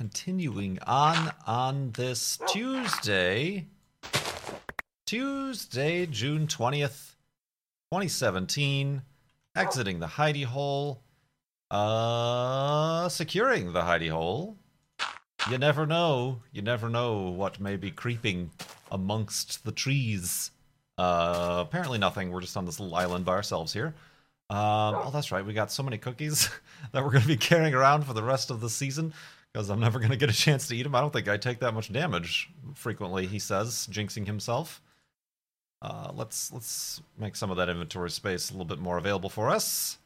Continuing 0.00 0.78
on 0.86 1.30
on 1.46 1.90
this 1.90 2.38
Tuesday, 2.48 3.66
Tuesday, 5.04 6.06
June 6.06 6.46
20th, 6.46 7.16
2017, 7.92 9.02
exiting 9.54 10.00
the 10.00 10.06
Heidi 10.06 10.44
hole, 10.44 11.02
uh, 11.70 13.10
securing 13.10 13.74
the 13.74 13.82
Heidi 13.82 14.08
hole. 14.08 14.56
You 15.50 15.58
never 15.58 15.84
know. 15.84 16.40
You 16.50 16.62
never 16.62 16.88
know 16.88 17.28
what 17.28 17.60
may 17.60 17.76
be 17.76 17.90
creeping 17.90 18.52
amongst 18.90 19.66
the 19.66 19.72
trees. 19.72 20.50
Uh, 20.96 21.62
apparently 21.68 21.98
nothing. 21.98 22.30
We're 22.30 22.40
just 22.40 22.56
on 22.56 22.64
this 22.64 22.80
little 22.80 22.96
island 22.96 23.26
by 23.26 23.32
ourselves 23.32 23.74
here. 23.74 23.94
Um, 24.48 24.96
oh, 24.96 25.10
that's 25.12 25.30
right. 25.30 25.44
We 25.44 25.52
got 25.52 25.70
so 25.70 25.82
many 25.82 25.98
cookies 25.98 26.48
that 26.92 27.04
we're 27.04 27.10
going 27.10 27.20
to 27.20 27.28
be 27.28 27.36
carrying 27.36 27.74
around 27.74 28.06
for 28.06 28.14
the 28.14 28.22
rest 28.22 28.50
of 28.50 28.62
the 28.62 28.70
season 28.70 29.12
because 29.52 29.70
I'm 29.70 29.80
never 29.80 29.98
going 29.98 30.10
to 30.10 30.16
get 30.16 30.30
a 30.30 30.34
chance 30.34 30.68
to 30.68 30.76
eat 30.76 30.84
them. 30.84 30.94
I 30.94 31.00
don't 31.00 31.12
think 31.12 31.28
I 31.28 31.36
take 31.36 31.60
that 31.60 31.74
much 31.74 31.92
damage 31.92 32.50
frequently. 32.74 33.26
He 33.26 33.38
says, 33.38 33.88
jinxing 33.90 34.26
himself. 34.26 34.82
Uh, 35.82 36.12
let's 36.14 36.52
let's 36.52 37.00
make 37.18 37.34
some 37.34 37.50
of 37.50 37.56
that 37.56 37.70
inventory 37.70 38.10
space 38.10 38.50
a 38.50 38.52
little 38.52 38.66
bit 38.66 38.78
more 38.78 38.98
available 38.98 39.30
for 39.30 39.48
us. 39.48 39.98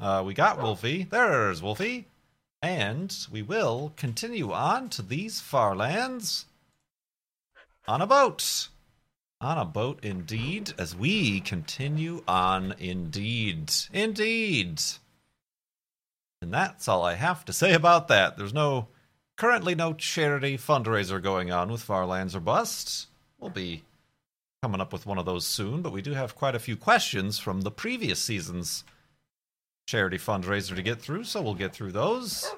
Uh, 0.00 0.22
we 0.24 0.34
got 0.34 0.60
Wolfie. 0.60 1.04
There's 1.04 1.62
Wolfie. 1.62 2.06
And 2.62 3.14
we 3.30 3.42
will 3.42 3.92
continue 3.96 4.52
on 4.52 4.88
to 4.90 5.02
these 5.02 5.40
far 5.40 5.74
lands 5.74 6.46
on 7.88 8.00
a 8.00 8.06
boat. 8.06 8.68
On 9.40 9.58
a 9.58 9.64
boat, 9.64 9.98
indeed, 10.04 10.72
as 10.78 10.94
we 10.94 11.40
continue 11.40 12.22
on, 12.28 12.76
indeed. 12.78 13.72
Indeed. 13.92 14.80
And 16.40 16.54
that's 16.54 16.86
all 16.86 17.04
I 17.04 17.14
have 17.14 17.44
to 17.46 17.52
say 17.52 17.72
about 17.72 18.06
that. 18.06 18.36
There's 18.36 18.54
no, 18.54 18.86
currently 19.42 19.74
no 19.74 19.92
charity 19.92 20.56
fundraiser 20.56 21.20
going 21.20 21.50
on 21.50 21.68
with 21.68 21.82
Farlands 21.82 22.36
or 22.36 22.38
Bust. 22.38 23.08
We'll 23.40 23.50
be 23.50 23.82
coming 24.62 24.80
up 24.80 24.92
with 24.92 25.04
one 25.04 25.18
of 25.18 25.24
those 25.26 25.44
soon, 25.44 25.82
but 25.82 25.90
we 25.90 26.00
do 26.00 26.12
have 26.12 26.36
quite 26.36 26.54
a 26.54 26.60
few 26.60 26.76
questions 26.76 27.40
from 27.40 27.62
the 27.62 27.72
previous 27.72 28.20
season's 28.20 28.84
charity 29.84 30.16
fundraiser 30.16 30.76
to 30.76 30.82
get 30.82 31.02
through, 31.02 31.24
so 31.24 31.42
we'll 31.42 31.56
get 31.56 31.74
through 31.74 31.90
those. 31.90 32.54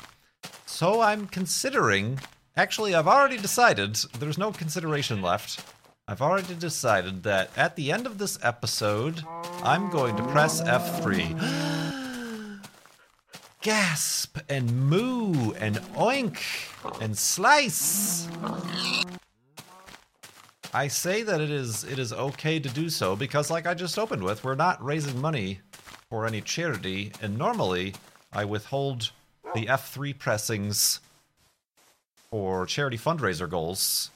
So 0.66 1.00
I'm 1.00 1.26
considering. 1.26 2.20
Actually, 2.56 2.94
I've 2.94 3.08
already 3.08 3.36
decided. 3.36 3.96
There's 4.18 4.38
no 4.38 4.52
consideration 4.52 5.22
left. 5.22 5.64
I've 6.06 6.22
already 6.22 6.54
decided 6.54 7.22
that 7.22 7.50
at 7.56 7.76
the 7.76 7.90
end 7.90 8.06
of 8.06 8.18
this 8.18 8.38
episode, 8.42 9.22
I'm 9.62 9.90
going 9.90 10.16
to 10.16 10.22
press 10.24 10.60
F3. 10.60 12.60
Gasp 13.62 14.38
and 14.48 14.90
moo 14.90 15.52
and 15.52 15.76
oink 15.96 16.38
and 17.00 17.16
slice. 17.16 18.28
I 20.74 20.88
say 20.88 21.22
that 21.22 21.40
it 21.40 21.50
is 21.50 21.84
it 21.84 21.98
is 21.98 22.12
okay 22.12 22.58
to 22.58 22.68
do 22.68 22.90
so 22.90 23.16
because 23.16 23.50
like 23.50 23.66
I 23.66 23.74
just 23.74 23.98
opened 23.98 24.22
with, 24.22 24.44
we're 24.44 24.54
not 24.54 24.84
raising 24.84 25.20
money 25.20 25.60
for 26.10 26.26
any 26.26 26.40
charity 26.40 27.12
and 27.22 27.38
normally 27.38 27.94
I 28.32 28.44
withhold 28.44 29.12
the 29.54 29.66
F3 29.66 30.18
pressings 30.18 31.00
for 32.30 32.66
charity 32.66 32.98
fundraiser 32.98 33.48
goals 33.48 34.10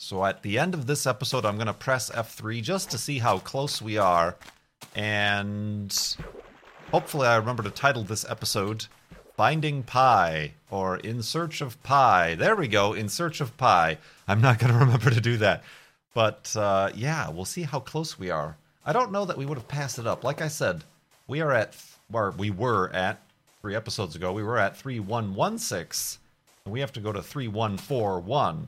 so 0.00 0.24
at 0.24 0.44
the 0.44 0.60
end 0.60 0.74
of 0.74 0.86
this 0.86 1.08
episode, 1.08 1.44
I'm 1.44 1.56
going 1.56 1.66
to 1.66 1.74
press 1.74 2.08
F3 2.08 2.62
just 2.62 2.88
to 2.92 2.98
see 2.98 3.18
how 3.18 3.40
close 3.40 3.82
we 3.82 3.98
are. 3.98 4.36
And 4.94 5.92
hopefully, 6.92 7.26
I 7.26 7.34
remember 7.34 7.64
to 7.64 7.70
title 7.70 8.04
this 8.04 8.24
episode 8.30 8.86
Finding 9.38 9.84
Pi 9.84 10.54
or 10.68 10.96
In 10.96 11.22
Search 11.22 11.60
of 11.60 11.80
Pi. 11.84 12.34
There 12.34 12.56
we 12.56 12.66
go, 12.66 12.92
In 12.92 13.08
Search 13.08 13.40
of 13.40 13.56
Pi. 13.56 13.96
I'm 14.26 14.40
not 14.40 14.58
going 14.58 14.72
to 14.72 14.78
remember 14.80 15.10
to 15.10 15.20
do 15.20 15.36
that. 15.36 15.62
But 16.12 16.56
uh, 16.56 16.90
yeah, 16.96 17.30
we'll 17.30 17.44
see 17.44 17.62
how 17.62 17.78
close 17.78 18.18
we 18.18 18.30
are. 18.30 18.56
I 18.84 18.92
don't 18.92 19.12
know 19.12 19.24
that 19.26 19.38
we 19.38 19.46
would 19.46 19.56
have 19.56 19.68
passed 19.68 20.00
it 20.00 20.08
up. 20.08 20.24
Like 20.24 20.42
I 20.42 20.48
said, 20.48 20.82
we 21.28 21.40
are 21.40 21.52
at, 21.52 21.76
or 22.12 22.32
we 22.36 22.50
were 22.50 22.90
at, 22.90 23.22
three 23.60 23.76
episodes 23.76 24.16
ago, 24.16 24.32
we 24.32 24.42
were 24.42 24.58
at 24.58 24.76
3116, 24.76 26.20
and 26.64 26.72
we 26.72 26.80
have 26.80 26.92
to 26.94 27.00
go 27.00 27.12
to 27.12 27.22
3141. 27.22 28.66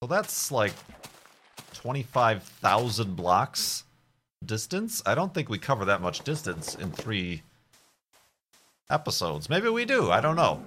So 0.00 0.08
that's 0.08 0.50
like 0.50 0.72
25,000 1.74 3.14
blocks 3.14 3.84
distance. 4.44 5.04
I 5.06 5.14
don't 5.14 5.32
think 5.32 5.48
we 5.48 5.58
cover 5.58 5.84
that 5.84 6.02
much 6.02 6.24
distance 6.24 6.74
in 6.74 6.90
three 6.90 7.42
episodes. 8.90 9.48
Maybe 9.48 9.68
we 9.68 9.84
do. 9.84 10.10
I 10.10 10.20
don't 10.20 10.34
know. 10.36 10.60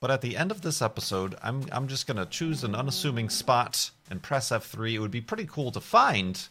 But 0.00 0.10
at 0.10 0.20
the 0.20 0.36
end 0.36 0.50
of 0.50 0.60
this 0.62 0.82
episode, 0.82 1.36
I'm 1.42 1.64
I'm 1.70 1.86
just 1.86 2.08
gonna 2.08 2.26
choose 2.26 2.64
an 2.64 2.74
unassuming 2.74 3.30
spot 3.30 3.92
and 4.10 4.20
press 4.20 4.50
F3. 4.50 4.94
It 4.94 4.98
would 4.98 5.12
be 5.12 5.20
pretty 5.20 5.46
cool 5.46 5.70
to 5.70 5.80
find 5.80 6.48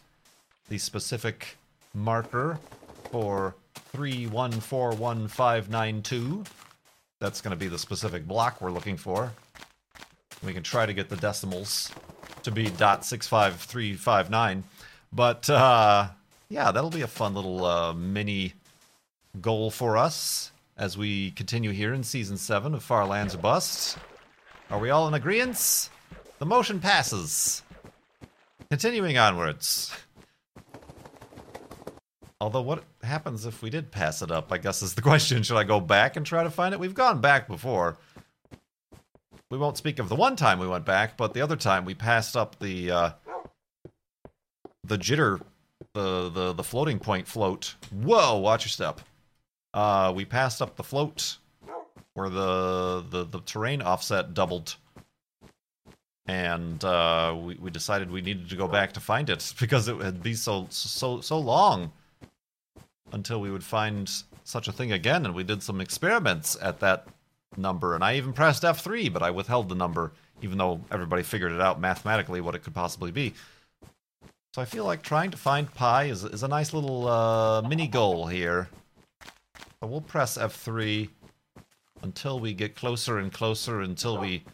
the 0.70 0.78
specific 0.78 1.58
marker 1.92 2.58
for 3.10 3.54
31415592. 3.94 6.46
That's 7.18 7.42
gonna 7.42 7.56
be 7.56 7.68
the 7.68 7.78
specific 7.78 8.26
block 8.26 8.62
we're 8.62 8.70
looking 8.70 8.96
for. 8.96 9.30
We 10.42 10.54
can 10.54 10.62
try 10.62 10.86
to 10.86 10.94
get 10.94 11.10
the 11.10 11.16
decimals 11.16 11.92
to 12.44 12.50
be 12.50 12.68
.65359. 12.68 14.62
But 15.12 15.50
uh, 15.50 16.08
yeah, 16.48 16.72
that'll 16.72 16.88
be 16.88 17.02
a 17.02 17.06
fun 17.06 17.34
little 17.34 17.66
uh, 17.66 17.92
mini 17.92 18.54
goal 19.42 19.70
for 19.70 19.98
us 19.98 20.51
as 20.82 20.98
we 20.98 21.30
continue 21.30 21.70
here 21.70 21.94
in 21.94 22.02
season 22.02 22.36
seven 22.36 22.74
of 22.74 22.82
Far 22.82 23.06
Lands 23.06 23.36
Bust. 23.36 23.96
Are 24.68 24.80
we 24.80 24.90
all 24.90 25.06
in 25.06 25.14
agreement? 25.14 25.88
The 26.40 26.44
motion 26.44 26.80
passes. 26.80 27.62
Continuing 28.68 29.16
onwards. 29.16 29.94
Although, 32.40 32.62
what 32.62 32.82
happens 33.04 33.46
if 33.46 33.62
we 33.62 33.70
did 33.70 33.92
pass 33.92 34.22
it 34.22 34.32
up? 34.32 34.50
I 34.50 34.58
guess 34.58 34.82
is 34.82 34.94
the 34.94 35.02
question. 35.10 35.44
Should 35.44 35.56
I 35.56 35.62
go 35.62 35.78
back 35.78 36.16
and 36.16 36.26
try 36.26 36.42
to 36.42 36.50
find 36.50 36.74
it? 36.74 36.80
We've 36.80 36.92
gone 36.94 37.20
back 37.20 37.46
before. 37.46 37.96
We 39.50 39.58
won't 39.58 39.76
speak 39.76 40.00
of 40.00 40.08
the 40.08 40.16
one 40.16 40.34
time 40.34 40.58
we 40.58 40.66
went 40.66 40.84
back, 40.84 41.16
but 41.16 41.32
the 41.32 41.42
other 41.42 41.54
time 41.54 41.84
we 41.84 41.94
passed 41.94 42.36
up 42.36 42.58
the 42.58 42.90
uh, 42.90 43.10
the 44.82 44.98
jitter, 44.98 45.40
the 45.92 46.28
the 46.28 46.52
the 46.52 46.64
floating 46.64 46.98
point 46.98 47.28
float. 47.28 47.76
Whoa! 47.92 48.36
Watch 48.38 48.64
your 48.64 48.70
step. 48.70 49.00
Uh, 49.74 50.12
we 50.14 50.24
passed 50.24 50.60
up 50.60 50.76
the 50.76 50.82
float 50.82 51.38
where 52.14 52.28
the 52.28 53.04
the, 53.10 53.24
the 53.24 53.40
terrain 53.40 53.80
offset 53.80 54.34
doubled, 54.34 54.76
and 56.26 56.84
uh, 56.84 57.34
we 57.38 57.54
we 57.54 57.70
decided 57.70 58.10
we 58.10 58.20
needed 58.20 58.50
to 58.50 58.56
go 58.56 58.68
back 58.68 58.92
to 58.92 59.00
find 59.00 59.30
it 59.30 59.54
because 59.60 59.88
it 59.88 59.96
would 59.96 60.22
be 60.22 60.34
so 60.34 60.66
so 60.70 61.20
so 61.20 61.38
long 61.38 61.92
until 63.12 63.40
we 63.40 63.50
would 63.50 63.64
find 63.64 64.10
such 64.44 64.68
a 64.68 64.72
thing 64.72 64.92
again. 64.92 65.24
And 65.24 65.34
we 65.34 65.44
did 65.44 65.62
some 65.62 65.80
experiments 65.80 66.56
at 66.60 66.80
that 66.80 67.06
number, 67.56 67.94
and 67.94 68.02
I 68.02 68.16
even 68.16 68.32
pressed 68.32 68.62
F3, 68.62 69.12
but 69.12 69.22
I 69.22 69.30
withheld 69.30 69.68
the 69.68 69.74
number, 69.74 70.12
even 70.40 70.58
though 70.58 70.80
everybody 70.90 71.22
figured 71.22 71.52
it 71.52 71.60
out 71.60 71.80
mathematically 71.80 72.40
what 72.40 72.54
it 72.54 72.62
could 72.62 72.74
possibly 72.74 73.10
be. 73.10 73.34
So 74.54 74.60
I 74.60 74.66
feel 74.66 74.84
like 74.84 75.02
trying 75.02 75.30
to 75.30 75.38
find 75.38 75.72
pi 75.72 76.04
is, 76.04 76.24
is 76.24 76.42
a 76.42 76.48
nice 76.48 76.74
little 76.74 77.08
uh, 77.08 77.62
mini 77.62 77.86
goal 77.86 78.26
here. 78.26 78.68
So 79.82 79.88
we'll 79.88 80.00
press 80.00 80.38
F3 80.38 81.08
until 82.02 82.38
we 82.38 82.54
get 82.54 82.76
closer 82.76 83.18
and 83.18 83.32
closer, 83.32 83.80
until 83.80 84.16
we 84.16 84.44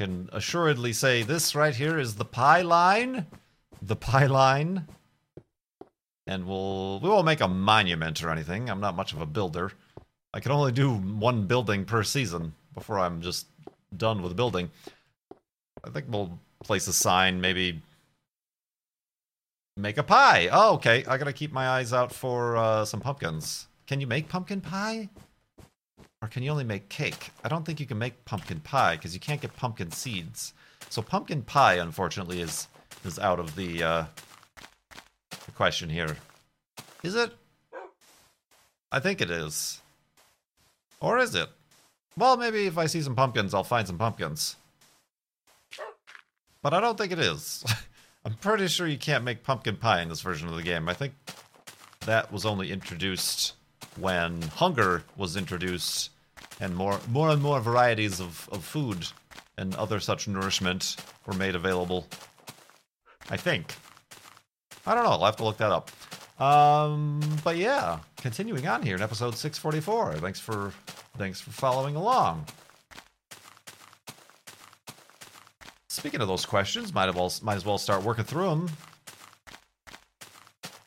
can 0.00 0.28
assuredly 0.32 0.92
say 0.92 1.22
this 1.22 1.54
right 1.54 1.74
here 1.74 2.00
is 2.00 2.16
the 2.16 2.24
pi 2.24 2.62
line. 2.62 3.26
The 3.80 3.94
pi 3.94 4.26
line. 4.26 4.88
And 6.26 6.48
we'll 6.48 6.98
we 6.98 7.08
won't 7.08 7.26
make 7.26 7.40
a 7.40 7.46
monument 7.46 8.20
or 8.24 8.30
anything. 8.30 8.68
I'm 8.68 8.80
not 8.80 8.96
much 8.96 9.12
of 9.12 9.20
a 9.20 9.26
builder. 9.26 9.70
I 10.34 10.40
can 10.40 10.50
only 10.50 10.72
do 10.72 10.92
one 10.94 11.46
building 11.46 11.84
per 11.84 12.02
season 12.02 12.54
before 12.74 12.98
I'm 12.98 13.22
just 13.22 13.46
done 13.96 14.20
with 14.20 14.34
building. 14.34 14.68
I 15.84 15.90
think 15.90 16.06
we'll 16.08 16.40
place 16.64 16.88
a 16.88 16.92
sign, 16.92 17.40
maybe 17.40 17.82
make 19.76 19.96
a 19.96 20.02
pie. 20.02 20.48
Oh, 20.50 20.74
okay. 20.74 21.04
I 21.06 21.18
gotta 21.18 21.32
keep 21.32 21.52
my 21.52 21.68
eyes 21.68 21.92
out 21.92 22.12
for 22.12 22.56
uh, 22.56 22.84
some 22.84 23.00
pumpkins. 23.00 23.67
Can 23.88 24.02
you 24.02 24.06
make 24.06 24.28
pumpkin 24.28 24.60
pie? 24.60 25.08
Or 26.20 26.28
can 26.28 26.42
you 26.42 26.50
only 26.50 26.64
make 26.64 26.90
cake? 26.90 27.30
I 27.42 27.48
don't 27.48 27.64
think 27.64 27.80
you 27.80 27.86
can 27.86 27.98
make 27.98 28.26
pumpkin 28.26 28.60
pie 28.60 28.96
because 28.96 29.14
you 29.14 29.20
can't 29.20 29.40
get 29.40 29.56
pumpkin 29.56 29.90
seeds. 29.92 30.52
So 30.90 31.00
pumpkin 31.00 31.42
pie, 31.42 31.74
unfortunately, 31.74 32.40
is 32.40 32.68
is 33.04 33.18
out 33.18 33.40
of 33.40 33.56
the, 33.56 33.82
uh, 33.82 34.04
the 35.46 35.52
question 35.52 35.88
here. 35.88 36.16
Is 37.02 37.14
it? 37.14 37.32
I 38.92 39.00
think 39.00 39.22
it 39.22 39.30
is. 39.30 39.80
Or 41.00 41.18
is 41.18 41.34
it? 41.34 41.48
Well, 42.16 42.36
maybe 42.36 42.66
if 42.66 42.76
I 42.76 42.86
see 42.86 43.00
some 43.00 43.14
pumpkins, 43.14 43.54
I'll 43.54 43.64
find 43.64 43.86
some 43.86 43.98
pumpkins. 43.98 44.56
But 46.60 46.74
I 46.74 46.80
don't 46.80 46.98
think 46.98 47.12
it 47.12 47.20
is. 47.20 47.64
I'm 48.24 48.34
pretty 48.34 48.66
sure 48.66 48.86
you 48.86 48.98
can't 48.98 49.24
make 49.24 49.44
pumpkin 49.44 49.76
pie 49.76 50.02
in 50.02 50.08
this 50.08 50.20
version 50.20 50.48
of 50.48 50.56
the 50.56 50.62
game. 50.62 50.88
I 50.88 50.94
think 50.94 51.14
that 52.00 52.32
was 52.32 52.44
only 52.44 52.72
introduced 52.72 53.54
when 54.00 54.42
hunger 54.42 55.02
was 55.16 55.36
introduced 55.36 56.10
and 56.60 56.74
more 56.74 56.98
more 57.08 57.30
and 57.30 57.42
more 57.42 57.60
varieties 57.60 58.20
of, 58.20 58.48
of 58.50 58.64
food 58.64 59.06
and 59.56 59.74
other 59.74 60.00
such 60.00 60.28
nourishment 60.28 60.96
were 61.26 61.34
made 61.34 61.54
available. 61.54 62.06
I 63.30 63.36
think. 63.36 63.74
I 64.86 64.94
don't 64.94 65.04
know, 65.04 65.10
I'll 65.10 65.24
have 65.24 65.36
to 65.36 65.44
look 65.44 65.58
that 65.58 65.70
up. 65.70 65.90
Um, 66.40 67.20
but 67.42 67.56
yeah, 67.56 67.98
continuing 68.16 68.66
on 68.66 68.82
here 68.82 68.96
in 68.96 69.02
episode 69.02 69.34
644. 69.36 70.14
Thanks 70.20 70.40
for 70.40 70.72
thanks 71.16 71.40
for 71.40 71.50
following 71.50 71.96
along. 71.96 72.46
Speaking 75.88 76.20
of 76.20 76.28
those 76.28 76.46
questions, 76.46 76.94
might 76.94 77.08
as 77.08 77.14
well 77.14 77.32
might 77.42 77.56
as 77.56 77.64
well 77.64 77.76
start 77.76 78.04
working 78.04 78.24
through 78.24 78.48
them. 78.50 78.70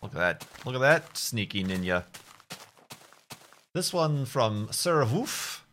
Look 0.02 0.16
at 0.16 0.20
that! 0.20 0.48
Look 0.66 0.76
at 0.76 0.82
that 0.82 1.18
sneaky 1.18 1.64
ninja. 1.64 2.06
This 3.74 3.94
one 3.94 4.26
from 4.26 4.68
Sir 4.72 5.06
Woof. 5.06 5.66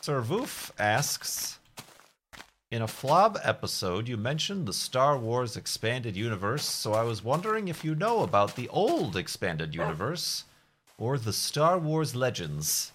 Sir 0.00 0.20
Woof 0.20 0.72
asks, 0.80 1.60
in 2.72 2.82
a 2.82 2.88
Flob 2.88 3.38
episode, 3.44 4.08
you 4.08 4.16
mentioned 4.16 4.66
the 4.66 4.72
Star 4.72 5.16
Wars 5.16 5.56
expanded 5.56 6.16
universe, 6.16 6.64
so 6.64 6.92
I 6.92 7.04
was 7.04 7.22
wondering 7.22 7.68
if 7.68 7.84
you 7.84 7.94
know 7.94 8.24
about 8.24 8.56
the 8.56 8.68
old 8.68 9.16
expanded 9.16 9.76
universe 9.76 10.42
or 10.98 11.16
the 11.16 11.32
Star 11.32 11.78
Wars 11.78 12.16
Legends 12.16 12.90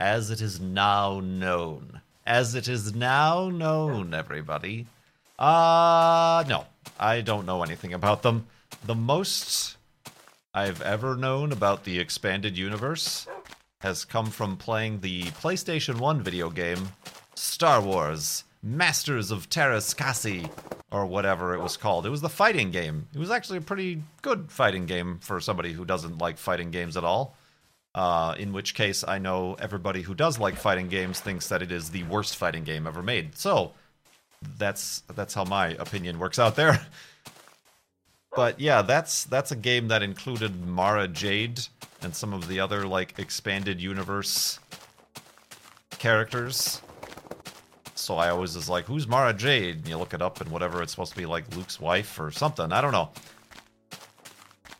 as 0.00 0.28
it 0.32 0.40
is 0.40 0.58
now 0.58 1.20
known. 1.20 2.00
As 2.26 2.56
it 2.56 2.66
is 2.66 2.96
now 2.96 3.48
known, 3.48 4.12
everybody. 4.12 4.86
Uh, 5.38 6.42
no, 6.48 6.66
I 6.98 7.20
don't 7.20 7.46
know 7.46 7.62
anything 7.62 7.92
about 7.94 8.22
them. 8.22 8.48
The 8.84 8.96
most 8.96 9.76
I've 10.52 10.82
ever 10.82 11.14
known 11.14 11.52
about 11.52 11.84
the 11.84 12.00
expanded 12.00 12.58
universe 12.58 13.28
has 13.82 14.04
come 14.04 14.26
from 14.26 14.56
playing 14.56 15.00
the 15.00 15.24
PlayStation 15.24 15.98
1 15.98 16.22
video 16.22 16.50
game 16.50 16.90
Star 17.34 17.80
Wars 17.80 18.44
Masters 18.62 19.32
of 19.32 19.50
Teräs 19.50 19.94
Käsi 19.94 20.48
or 20.92 21.04
whatever 21.04 21.54
it 21.54 21.60
was 21.60 21.76
called. 21.76 22.06
It 22.06 22.10
was 22.10 22.20
the 22.20 22.28
fighting 22.28 22.70
game. 22.70 23.08
It 23.12 23.18
was 23.18 23.30
actually 23.30 23.58
a 23.58 23.62
pretty 23.62 24.02
good 24.22 24.52
fighting 24.52 24.86
game 24.86 25.18
for 25.20 25.40
somebody 25.40 25.72
who 25.72 25.84
doesn't 25.84 26.18
like 26.18 26.38
fighting 26.38 26.70
games 26.70 26.96
at 26.96 27.02
all. 27.02 27.36
Uh, 27.94 28.34
in 28.38 28.52
which 28.52 28.74
case, 28.74 29.04
I 29.06 29.18
know 29.18 29.54
everybody 29.58 30.02
who 30.02 30.14
does 30.14 30.38
like 30.38 30.56
fighting 30.56 30.88
games 30.88 31.18
thinks 31.18 31.48
that 31.48 31.60
it 31.60 31.72
is 31.72 31.90
the 31.90 32.04
worst 32.04 32.36
fighting 32.36 32.62
game 32.62 32.86
ever 32.86 33.02
made. 33.02 33.36
So 33.36 33.72
that's 34.58 35.02
that's 35.14 35.34
how 35.34 35.44
my 35.44 35.68
opinion 35.70 36.20
works 36.20 36.38
out 36.38 36.54
there. 36.54 36.86
but 38.34 38.58
yeah, 38.60 38.82
that's 38.82 39.24
that's 39.24 39.50
a 39.52 39.56
game 39.56 39.88
that 39.88 40.02
included 40.02 40.66
Mara 40.66 41.08
Jade 41.08 41.60
and 42.02 42.14
some 42.14 42.32
of 42.32 42.48
the 42.48 42.60
other 42.60 42.86
like 42.86 43.18
expanded 43.18 43.80
universe 43.80 44.58
characters. 45.98 46.80
So 47.94 48.16
I 48.16 48.30
always 48.30 48.56
was 48.56 48.68
like, 48.68 48.86
"Who's 48.86 49.06
Mara 49.06 49.32
Jade?" 49.32 49.76
And 49.76 49.88
you 49.88 49.96
look 49.96 50.14
it 50.14 50.22
up, 50.22 50.40
and 50.40 50.50
whatever 50.50 50.82
it's 50.82 50.92
supposed 50.92 51.12
to 51.12 51.18
be 51.18 51.26
like 51.26 51.54
Luke's 51.54 51.80
wife 51.80 52.18
or 52.18 52.30
something. 52.30 52.72
I 52.72 52.80
don't 52.80 52.92
know. 52.92 53.10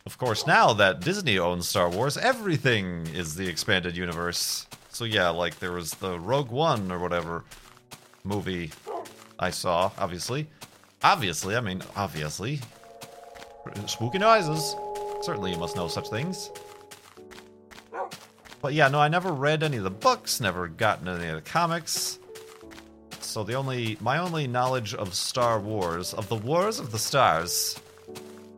Of 0.05 0.19
course, 0.19 0.47
now 0.47 0.73
that 0.73 1.01
Disney 1.01 1.39
owns 1.39 1.69
Star 1.69 1.89
Wars, 1.89 2.17
everything 2.17 3.07
is 3.15 3.37
the 3.37 3.47
expanded 3.47 3.97
universe. 3.97 4.67
So 4.89 5.05
yeah, 5.05 5.29
like 5.29 5.59
there 5.61 5.73
was 5.73 5.93
the 5.95 6.19
Rogue 6.19 6.51
One 6.51 6.91
or 6.91 6.99
whatever 6.99 7.45
movie 8.25 8.73
I 9.39 9.51
saw, 9.51 9.93
obviously. 9.99 10.49
Obviously, 11.05 11.55
I 11.55 11.61
mean, 11.61 11.83
obviously. 11.95 12.61
Spooky 13.87 14.19
noises. 14.19 14.77
Certainly 15.23 15.53
you 15.53 15.59
must 15.59 15.77
know 15.77 15.89
such 15.89 16.09
things. 16.09 16.51
But 18.61 18.75
yeah, 18.75 18.89
no, 18.89 19.01
I 19.01 19.09
never 19.09 19.33
read 19.33 19.63
any 19.63 19.77
of 19.77 19.85
the 19.85 19.91
books, 19.91 20.41
never 20.41 20.69
gotten 20.69 21.09
any 21.09 21.29
of 21.29 21.35
the 21.35 21.51
comics. 21.51 22.21
So 23.21 23.43
the 23.43 23.55
only 23.55 23.97
my 24.01 24.19
only 24.19 24.47
knowledge 24.47 24.95
of 24.95 25.15
Star 25.15 25.59
Wars, 25.59 26.15
of 26.15 26.29
the 26.29 26.37
Wars 26.37 26.79
of 26.79 26.93
the 26.93 26.99
Stars, 26.99 27.79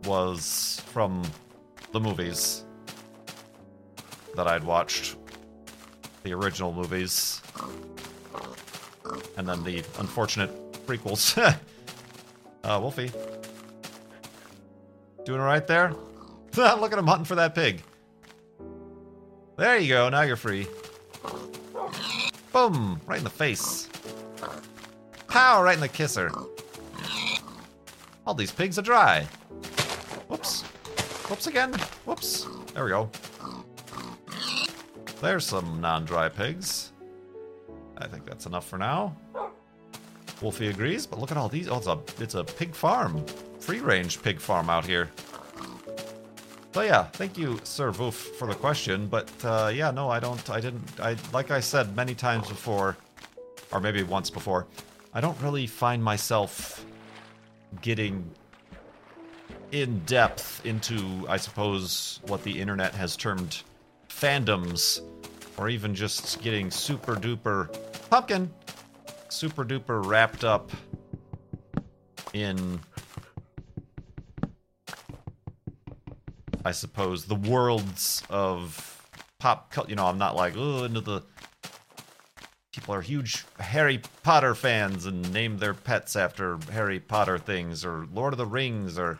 was 0.04 0.82
from 0.87 1.23
the 1.92 2.00
movies 2.00 2.64
that 4.34 4.46
I'd 4.46 4.64
watched. 4.64 5.16
The 6.23 6.32
original 6.34 6.73
movies. 6.73 7.40
And 9.37 9.49
then 9.49 9.62
the 9.64 9.78
unfortunate 9.99 10.50
prequels. 10.87 11.37
uh, 12.64 12.78
Wolfie. 12.80 13.11
Doing 15.25 15.40
alright 15.40 15.66
there? 15.66 15.95
Look 16.57 16.93
at 16.93 16.99
him 16.99 17.07
hunting 17.07 17.25
for 17.25 17.35
that 17.35 17.54
pig. 17.54 17.83
There 19.57 19.78
you 19.78 19.88
go, 19.88 20.09
now 20.09 20.23
you're 20.23 20.37
free. 20.37 20.66
Boom! 22.52 23.00
Right 23.07 23.19
in 23.19 23.25
the 23.25 23.31
face. 23.31 23.88
Pow! 25.28 25.62
Right 25.62 25.75
in 25.75 25.81
the 25.81 25.88
kisser. 25.88 26.31
All 28.26 28.35
these 28.35 28.52
pigs 28.52 28.78
are 28.78 28.83
dry. 28.83 29.26
Whoops. 30.28 30.62
Whoops 31.28 31.47
again. 31.47 31.73
Whoops. 32.04 32.47
There 32.73 32.85
we 32.85 32.90
go. 32.90 33.11
There's 35.21 35.47
some 35.47 35.81
non-dry 35.81 36.28
pigs. 36.28 36.93
I 37.99 38.07
think 38.07 38.26
that's 38.26 38.47
enough 38.47 38.66
for 38.66 38.78
now. 38.78 39.16
Wolfie 40.43 40.69
agrees, 40.69 41.07
but 41.07 41.19
look 41.19 41.31
at 41.31 41.37
all 41.37 41.49
these. 41.49 41.69
Oh, 41.69 41.78
it's 41.78 41.87
a, 41.87 41.99
it's 42.21 42.35
a 42.35 42.45
pig 42.45 42.75
farm. 42.75 43.25
Free-range 43.64 44.23
pig 44.23 44.40
farm 44.40 44.68
out 44.68 44.85
here. 44.85 45.11
So 46.73 46.83
yeah, 46.83 47.04
thank 47.04 47.38
you, 47.38 47.59
Sir 47.64 47.90
Wolf, 47.92 48.16
for 48.16 48.47
the 48.47 48.54
question. 48.54 49.06
But 49.06 49.30
uh, 49.42 49.71
yeah, 49.75 49.90
no, 49.90 50.11
I 50.11 50.21
don't. 50.21 50.50
I 50.50 50.61
didn't. 50.61 51.00
I 51.00 51.16
like 51.33 51.50
I 51.50 51.61
said 51.61 51.97
many 51.97 52.14
times 52.14 52.49
before, 52.49 52.97
or 53.73 53.80
maybe 53.80 54.02
once 54.02 54.28
before. 54.28 54.66
I 55.14 55.21
don't 55.21 55.40
really 55.40 55.66
find 55.66 56.02
myself 56.02 56.85
getting 57.80 58.28
in 59.73 60.00
depth 60.00 60.64
into, 60.66 61.26
I 61.28 61.37
suppose, 61.37 62.21
what 62.26 62.42
the 62.42 62.61
internet 62.61 62.94
has 62.94 63.16
termed 63.16 63.62
fandoms, 64.09 65.00
or 65.56 65.68
even 65.68 65.94
just 65.94 66.42
getting 66.42 66.71
super 66.71 67.14
duper 67.14 67.75
pumpkin, 68.11 68.52
super 69.28 69.64
duper 69.64 70.04
wrapped 70.04 70.44
up 70.44 70.71
in, 72.33 72.80
I 76.64 76.73
suppose, 76.73 77.26
the 77.26 77.35
worlds 77.35 78.23
of 78.30 79.09
pop 79.38 79.71
culture. 79.71 79.90
You 79.90 79.97
know, 79.97 80.06
I'm 80.06 80.18
not 80.18 80.37
like, 80.37 80.54
oh, 80.56 80.85
into 80.85 81.00
the. 81.00 81.23
People 82.73 82.94
are 82.94 83.02
huge 83.02 83.44
Harry 83.61 84.00
Potter 84.25 84.54
fans 84.54 85.06
and 85.06 85.33
name 85.33 85.59
their 85.59 85.75
pets 85.75 86.16
after 86.16 86.59
Harry 86.73 86.99
Potter 86.99 87.38
things, 87.38 87.85
or 87.85 88.06
Lord 88.12 88.33
of 88.33 88.38
the 88.38 88.47
Rings, 88.47 88.99
or. 88.99 89.18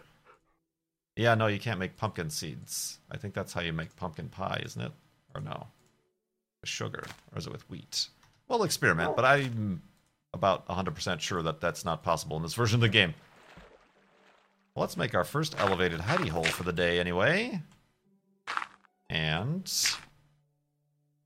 Yeah, 1.17 1.35
no, 1.37 1.47
you 1.47 1.61
can't 1.61 1.79
make 1.79 1.97
pumpkin 1.97 2.31
seeds. 2.31 2.99
I 3.09 3.17
think 3.17 3.35
that's 3.35 3.53
how 3.53 3.61
you 3.61 3.73
make 3.73 3.95
pumpkin 3.95 4.29
pie, 4.29 4.61
isn't 4.65 4.83
it? 4.83 4.91
Or 5.33 5.41
no? 5.41 5.69
Sugar, 6.65 7.05
or 7.33 7.39
is 7.39 7.47
it 7.47 7.53
with 7.53 7.69
wheat? 7.71 8.09
We'll 8.49 8.65
experiment, 8.65 9.15
but 9.15 9.25
I'm 9.25 9.83
about 10.33 10.67
100% 10.67 11.21
sure 11.21 11.43
that 11.43 11.61
that's 11.61 11.85
not 11.85 12.03
possible 12.03 12.37
in 12.37 12.43
this 12.43 12.55
version 12.55 12.77
of 12.77 12.81
the 12.81 12.89
game. 12.89 13.15
Let's 14.77 14.97
make 14.97 15.15
our 15.15 15.23
first 15.23 15.55
elevated 15.59 16.01
hidey 16.01 16.29
hole 16.29 16.43
for 16.43 16.65
the 16.65 16.73
day 16.73 16.99
anyway. 16.99 17.63
And 19.09 19.73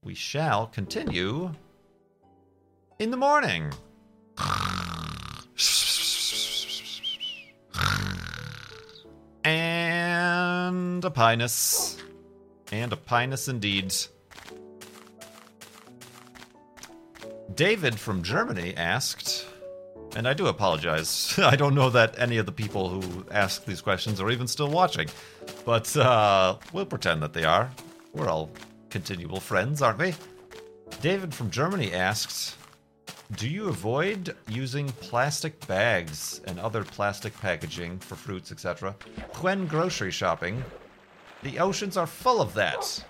we 0.05 0.15
shall 0.15 0.67
continue 0.67 1.53
in 2.99 3.11
the 3.11 3.17
morning. 3.17 3.73
And 9.45 11.03
a 11.03 11.11
pinus. 11.11 11.97
And 12.71 12.93
a 12.93 12.97
pinus 12.99 13.49
indeed. 13.49 13.95
David 17.55 17.99
from 17.99 18.23
Germany 18.23 18.77
asked, 18.77 19.48
and 20.19 20.27
I 20.27 20.35
do 20.35 20.49
apologize. 20.49 21.39
I 21.39 21.55
don't 21.55 21.77
know 21.77 21.91
that 21.91 22.19
any 22.19 22.39
of 22.39 22.47
the 22.47 22.53
people 22.53 22.89
who 22.89 23.25
ask 23.31 23.65
these 23.65 23.81
questions 23.81 24.21
are 24.21 24.31
even 24.33 24.49
still 24.49 24.69
watching, 24.69 25.09
but 25.65 25.97
uh, 25.97 26.57
we'll 26.73 26.87
pretend 26.87 27.23
that 27.23 27.33
they 27.33 27.45
are. 27.45 27.71
We're 28.13 28.29
all 28.29 28.51
continual 28.91 29.39
friends, 29.39 29.81
aren't 29.81 30.01
we? 30.01 30.15
David 31.01 31.33
from 31.33 31.51
Germany 31.51 31.93
asks 31.93 32.57
do 33.33 33.47
you 33.47 33.69
avoid 33.69 34.35
using 34.49 34.89
plastic 34.89 35.65
bags 35.67 36.41
and 36.47 36.59
other 36.59 36.83
plastic 36.83 37.39
packaging 37.41 37.99
for 37.99 38.17
fruits, 38.17 38.51
etc., 38.51 38.97
when 39.43 39.67
grocery 39.67 40.11
shopping? 40.11 40.65
The 41.43 41.59
oceans 41.59 41.99
are 41.99 42.07
full 42.07 42.41
of 42.41 42.55
that. 42.55 43.05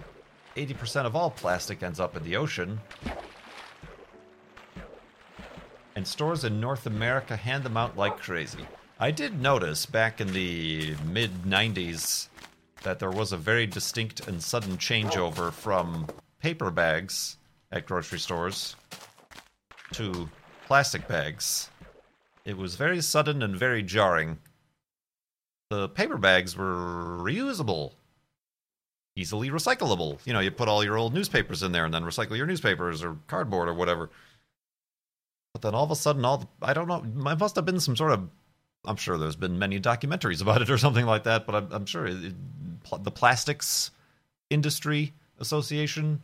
80% 0.56 1.06
of 1.06 1.14
all 1.14 1.30
plastic 1.30 1.84
ends 1.84 2.00
up 2.00 2.16
in 2.16 2.24
the 2.24 2.36
ocean. 2.36 2.80
And 5.98 6.06
stores 6.06 6.44
in 6.44 6.60
North 6.60 6.86
America 6.86 7.34
hand 7.34 7.64
them 7.64 7.76
out 7.76 7.96
like 7.96 8.18
crazy. 8.18 8.64
I 9.00 9.10
did 9.10 9.42
notice 9.42 9.84
back 9.84 10.20
in 10.20 10.32
the 10.32 10.94
mid 11.04 11.42
90s 11.42 12.28
that 12.84 13.00
there 13.00 13.10
was 13.10 13.32
a 13.32 13.36
very 13.36 13.66
distinct 13.66 14.28
and 14.28 14.40
sudden 14.40 14.76
changeover 14.76 15.52
from 15.52 16.06
paper 16.38 16.70
bags 16.70 17.36
at 17.72 17.84
grocery 17.84 18.20
stores 18.20 18.76
to 19.94 20.30
plastic 20.68 21.08
bags. 21.08 21.68
It 22.44 22.56
was 22.56 22.76
very 22.76 23.00
sudden 23.00 23.42
and 23.42 23.56
very 23.56 23.82
jarring. 23.82 24.38
The 25.68 25.88
paper 25.88 26.16
bags 26.16 26.56
were 26.56 27.18
reusable, 27.20 27.94
easily 29.16 29.50
recyclable. 29.50 30.24
You 30.24 30.32
know, 30.32 30.38
you 30.38 30.52
put 30.52 30.68
all 30.68 30.84
your 30.84 30.96
old 30.96 31.12
newspapers 31.12 31.64
in 31.64 31.72
there 31.72 31.84
and 31.84 31.92
then 31.92 32.04
recycle 32.04 32.36
your 32.36 32.46
newspapers 32.46 33.02
or 33.02 33.16
cardboard 33.26 33.68
or 33.68 33.74
whatever. 33.74 34.10
But 35.60 35.70
then 35.70 35.74
all 35.74 35.84
of 35.84 35.90
a 35.90 35.96
sudden, 35.96 36.24
all 36.24 36.38
the, 36.38 36.48
I 36.62 36.72
don't 36.72 36.86
know, 36.86 37.02
there 37.04 37.36
must 37.36 37.56
have 37.56 37.64
been 37.64 37.80
some 37.80 37.96
sort 37.96 38.12
of. 38.12 38.28
I'm 38.84 38.96
sure 38.96 39.18
there's 39.18 39.36
been 39.36 39.58
many 39.58 39.80
documentaries 39.80 40.40
about 40.42 40.62
it 40.62 40.70
or 40.70 40.78
something 40.78 41.04
like 41.04 41.24
that, 41.24 41.46
but 41.46 41.54
I'm, 41.54 41.68
I'm 41.72 41.86
sure 41.86 42.06
it, 42.06 42.34
the 43.02 43.10
Plastics 43.10 43.90
Industry 44.50 45.12
Association, 45.40 46.22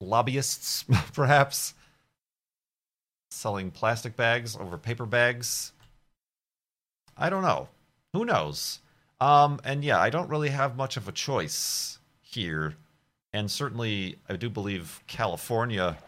lobbyists, 0.00 0.84
perhaps, 1.12 1.74
selling 3.30 3.70
plastic 3.70 4.16
bags 4.16 4.56
over 4.56 4.78
paper 4.78 5.06
bags. 5.06 5.72
I 7.16 7.28
don't 7.28 7.42
know. 7.42 7.68
Who 8.14 8.24
knows? 8.24 8.80
Um, 9.20 9.60
and 9.64 9.84
yeah, 9.84 10.00
I 10.00 10.08
don't 10.10 10.28
really 10.28 10.50
have 10.50 10.76
much 10.76 10.96
of 10.96 11.08
a 11.08 11.12
choice 11.12 11.98
here. 12.22 12.74
And 13.32 13.50
certainly, 13.50 14.16
I 14.28 14.36
do 14.36 14.48
believe 14.48 15.02
California 15.06 15.98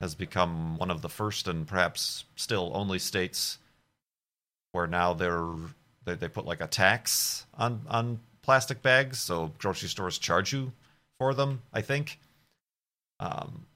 has 0.00 0.14
become 0.14 0.78
one 0.78 0.90
of 0.90 1.02
the 1.02 1.08
first 1.08 1.48
and 1.48 1.66
perhaps 1.66 2.24
still 2.36 2.70
only 2.74 2.98
states 2.98 3.58
where 4.72 4.86
now 4.86 5.12
they're 5.12 5.54
they, 6.04 6.14
they 6.14 6.28
put 6.28 6.46
like 6.46 6.60
a 6.60 6.66
tax 6.66 7.46
on 7.54 7.82
on 7.88 8.20
plastic 8.42 8.82
bags, 8.82 9.18
so 9.18 9.52
grocery 9.58 9.88
stores 9.88 10.18
charge 10.18 10.52
you 10.52 10.72
for 11.18 11.34
them. 11.34 11.62
I 11.72 11.82
think. 11.82 12.18
Um, 13.20 13.66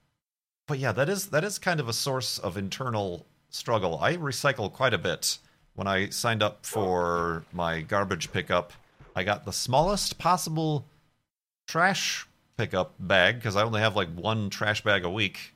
but 0.67 0.79
yeah, 0.79 0.93
that 0.93 1.09
is 1.09 1.27
that 1.29 1.45
is 1.45 1.59
kind 1.59 1.81
of 1.81 1.89
a 1.89 1.93
source 1.93 2.39
of 2.39 2.57
internal 2.57 3.27
struggle. 3.51 3.99
I 4.01 4.17
recycle 4.17 4.73
quite 4.73 4.95
a 4.95 4.99
bit. 4.99 5.39
When 5.75 5.87
I 5.87 6.11
signed 6.11 6.43
up 6.43 6.67
for 6.67 7.45
my 7.53 7.81
garbage 7.81 8.31
pickup, 8.31 8.73
I 9.17 9.25
got 9.25 9.45
the 9.45 9.53
smallest 9.53 10.19
possible 10.19 10.85
trash 11.67 12.27
pickup 12.57 12.95
bag 12.99 13.37
because 13.37 13.57
I 13.57 13.63
only 13.63 13.81
have 13.81 13.97
like 13.97 14.09
one 14.15 14.51
trash 14.51 14.85
bag 14.85 15.05
a 15.05 15.11
week. 15.11 15.52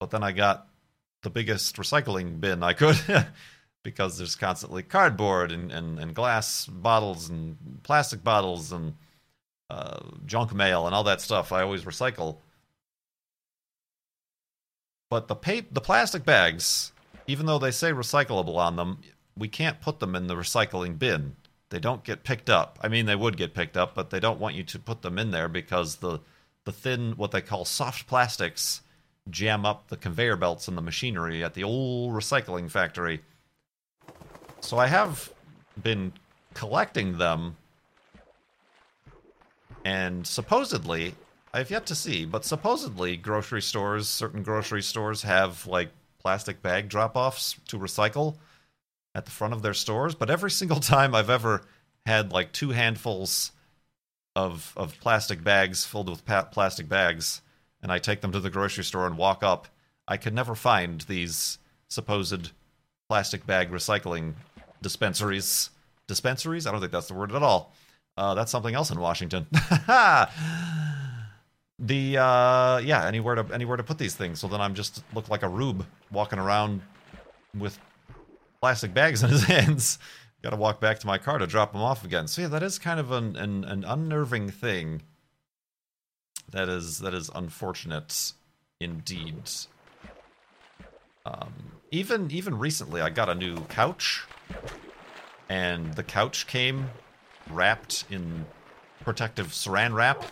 But 0.00 0.10
then 0.10 0.22
I 0.22 0.32
got 0.32 0.68
the 1.22 1.30
biggest 1.30 1.76
recycling 1.76 2.40
bin 2.40 2.62
I 2.62 2.72
could 2.72 2.98
because 3.82 4.18
there's 4.18 4.36
constantly 4.36 4.82
cardboard 4.82 5.50
and, 5.50 5.72
and, 5.72 5.98
and 5.98 6.14
glass 6.14 6.66
bottles 6.66 7.28
and 7.28 7.56
plastic 7.82 8.22
bottles 8.22 8.72
and 8.72 8.94
uh, 9.70 10.00
junk 10.24 10.54
mail 10.54 10.86
and 10.86 10.94
all 10.94 11.04
that 11.04 11.20
stuff 11.20 11.52
I 11.52 11.62
always 11.62 11.84
recycle. 11.84 12.38
But 15.10 15.28
the 15.28 15.34
pa- 15.34 15.66
the 15.70 15.80
plastic 15.80 16.24
bags, 16.24 16.92
even 17.26 17.46
though 17.46 17.58
they 17.58 17.70
say 17.70 17.92
recyclable 17.92 18.56
on 18.56 18.76
them, 18.76 18.98
we 19.36 19.48
can't 19.48 19.80
put 19.80 20.00
them 20.00 20.14
in 20.14 20.26
the 20.26 20.34
recycling 20.34 20.98
bin. 20.98 21.36
They 21.70 21.78
don't 21.78 22.04
get 22.04 22.24
picked 22.24 22.50
up. 22.50 22.78
I 22.82 22.88
mean, 22.88 23.06
they 23.06 23.16
would 23.16 23.36
get 23.36 23.54
picked 23.54 23.76
up, 23.76 23.94
but 23.94 24.10
they 24.10 24.20
don't 24.20 24.40
want 24.40 24.54
you 24.54 24.64
to 24.64 24.78
put 24.78 25.02
them 25.02 25.18
in 25.18 25.30
there 25.30 25.48
because 25.48 25.96
the 25.96 26.20
the 26.64 26.72
thin, 26.72 27.12
what 27.16 27.30
they 27.30 27.40
call 27.40 27.64
soft 27.64 28.06
plastics, 28.06 28.82
jam 29.30 29.64
up 29.64 29.88
the 29.88 29.96
conveyor 29.96 30.36
belts 30.36 30.68
and 30.68 30.76
the 30.76 30.82
machinery 30.82 31.44
at 31.44 31.54
the 31.54 31.64
old 31.64 32.12
recycling 32.12 32.70
factory. 32.70 33.20
So 34.60 34.78
I 34.78 34.86
have 34.86 35.32
been 35.80 36.12
collecting 36.54 37.18
them, 37.18 37.56
and 39.84 40.26
supposedly 40.26 41.14
I've 41.52 41.70
yet 41.70 41.86
to 41.86 41.94
see, 41.94 42.24
but 42.24 42.44
supposedly 42.44 43.16
grocery 43.16 43.62
stores, 43.62 44.08
certain 44.08 44.42
grocery 44.42 44.82
stores 44.82 45.22
have 45.22 45.66
like 45.66 45.90
plastic 46.18 46.62
bag 46.62 46.88
drop-offs 46.88 47.56
to 47.68 47.78
recycle 47.78 48.36
at 49.14 49.24
the 49.24 49.30
front 49.30 49.54
of 49.54 49.62
their 49.62 49.74
stores, 49.74 50.14
but 50.14 50.30
every 50.30 50.50
single 50.50 50.80
time 50.94 51.14
I've 51.14 51.30
ever 51.30 51.62
had 52.06 52.32
like 52.32 52.52
two 52.52 52.70
handfuls 52.70 53.52
of 54.36 54.72
of 54.76 54.98
plastic 55.00 55.42
bags 55.42 55.84
filled 55.84 56.08
with 56.08 56.24
pa- 56.24 56.44
plastic 56.44 56.88
bags 56.88 57.40
and 57.82 57.92
I 57.92 57.98
take 57.98 58.20
them 58.20 58.32
to 58.32 58.40
the 58.40 58.50
grocery 58.50 58.84
store 58.84 59.06
and 59.06 59.16
walk 59.16 59.42
up, 59.42 59.68
I 60.06 60.16
can 60.16 60.34
never 60.34 60.54
find 60.54 61.00
these 61.02 61.58
supposed 61.88 62.50
plastic 63.08 63.46
bag 63.46 63.70
recycling 63.70 64.34
dispensaries. 64.82 65.70
Dispensaries? 66.06 66.66
I 66.66 66.72
don't 66.72 66.80
think 66.80 66.92
that's 66.92 67.08
the 67.08 67.14
word 67.14 67.32
at 67.32 67.42
all. 67.42 67.74
Uh, 68.16 68.34
that's 68.34 68.50
something 68.50 68.74
else 68.74 68.90
in 68.90 68.98
Washington. 68.98 69.46
the 71.78 72.18
uh 72.18 72.78
yeah 72.78 73.06
anywhere 73.06 73.36
to 73.36 73.54
anywhere 73.54 73.76
to 73.76 73.84
put 73.84 73.98
these 73.98 74.16
things 74.16 74.40
so 74.40 74.48
then 74.48 74.60
i'm 74.60 74.74
just 74.74 75.04
look 75.14 75.28
like 75.28 75.44
a 75.44 75.48
rube 75.48 75.86
walking 76.10 76.38
around 76.38 76.80
with 77.56 77.78
plastic 78.60 78.92
bags 78.92 79.22
in 79.22 79.30
his 79.30 79.44
hands 79.54 79.98
gotta 80.42 80.56
walk 80.56 80.80
back 80.80 80.98
to 80.98 81.06
my 81.06 81.18
car 81.18 81.38
to 81.38 81.46
drop 81.46 81.72
them 81.72 81.80
off 81.80 82.04
again 82.04 82.26
so 82.26 82.42
yeah 82.42 82.48
that 82.48 82.64
is 82.64 82.80
kind 82.80 82.98
of 82.98 83.12
an 83.12 83.36
an, 83.36 83.64
an 83.64 83.84
unnerving 83.84 84.50
thing 84.50 85.00
that 86.50 86.68
is 86.68 86.98
that 87.00 87.14
is 87.14 87.30
unfortunate 87.34 88.32
indeed 88.80 89.42
um 91.26 91.52
even 91.90 92.30
even 92.30 92.58
recently 92.58 93.00
i 93.00 93.10
got 93.10 93.28
a 93.28 93.34
new 93.34 93.60
couch 93.64 94.24
and 95.48 95.94
the 95.94 96.02
couch 96.02 96.46
came 96.46 96.88
wrapped 97.50 98.04
in 98.10 98.46
protective 99.04 99.48
saran 99.48 99.94
wrap 99.94 100.24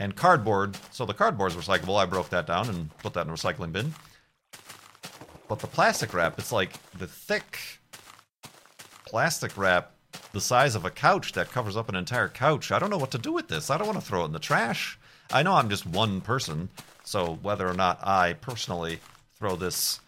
and 0.00 0.16
cardboard. 0.16 0.76
So 0.90 1.04
the 1.04 1.14
cardboard's 1.14 1.54
recyclable. 1.54 2.00
I 2.00 2.06
broke 2.06 2.30
that 2.30 2.46
down 2.46 2.68
and 2.70 2.96
put 2.98 3.12
that 3.12 3.26
in 3.26 3.30
a 3.30 3.34
recycling 3.34 3.70
bin. 3.70 3.94
But 5.46 5.58
the 5.60 5.66
plastic 5.66 6.14
wrap, 6.14 6.38
it's 6.38 6.50
like 6.50 6.72
the 6.98 7.06
thick 7.06 7.58
plastic 9.06 9.56
wrap 9.56 9.92
the 10.32 10.40
size 10.40 10.74
of 10.74 10.84
a 10.84 10.90
couch 10.90 11.32
that 11.32 11.50
covers 11.50 11.76
up 11.76 11.88
an 11.88 11.96
entire 11.96 12.28
couch. 12.28 12.72
I 12.72 12.78
don't 12.78 12.90
know 12.90 12.98
what 12.98 13.10
to 13.12 13.18
do 13.18 13.32
with 13.32 13.48
this. 13.48 13.68
I 13.68 13.76
don't 13.76 13.86
want 13.86 14.00
to 14.00 14.04
throw 14.04 14.22
it 14.22 14.26
in 14.26 14.32
the 14.32 14.38
trash. 14.38 14.98
I 15.32 15.42
know 15.42 15.54
I'm 15.54 15.70
just 15.70 15.86
one 15.86 16.20
person, 16.20 16.68
so 17.04 17.38
whether 17.42 17.68
or 17.68 17.74
not 17.74 18.00
I 18.06 18.34
personally 18.34 18.98
throw 19.38 19.56
this 19.56 20.00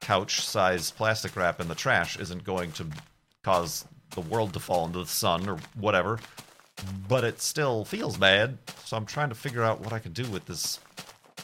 couch 0.00 0.40
sized 0.42 0.96
plastic 0.96 1.34
wrap 1.36 1.60
in 1.60 1.68
the 1.68 1.74
trash 1.74 2.18
isn't 2.18 2.44
going 2.44 2.72
to 2.72 2.86
cause 3.42 3.84
the 4.10 4.20
world 4.20 4.52
to 4.52 4.60
fall 4.60 4.86
into 4.86 4.98
the 4.98 5.06
sun 5.06 5.48
or 5.48 5.58
whatever. 5.74 6.18
But 7.08 7.24
it 7.24 7.40
still 7.40 7.84
feels 7.84 8.16
bad, 8.16 8.58
so 8.84 8.96
I'm 8.96 9.06
trying 9.06 9.28
to 9.28 9.34
figure 9.34 9.62
out 9.62 9.80
what 9.80 9.92
I 9.92 9.98
can 9.98 10.12
do 10.12 10.28
with 10.30 10.44
this 10.46 10.80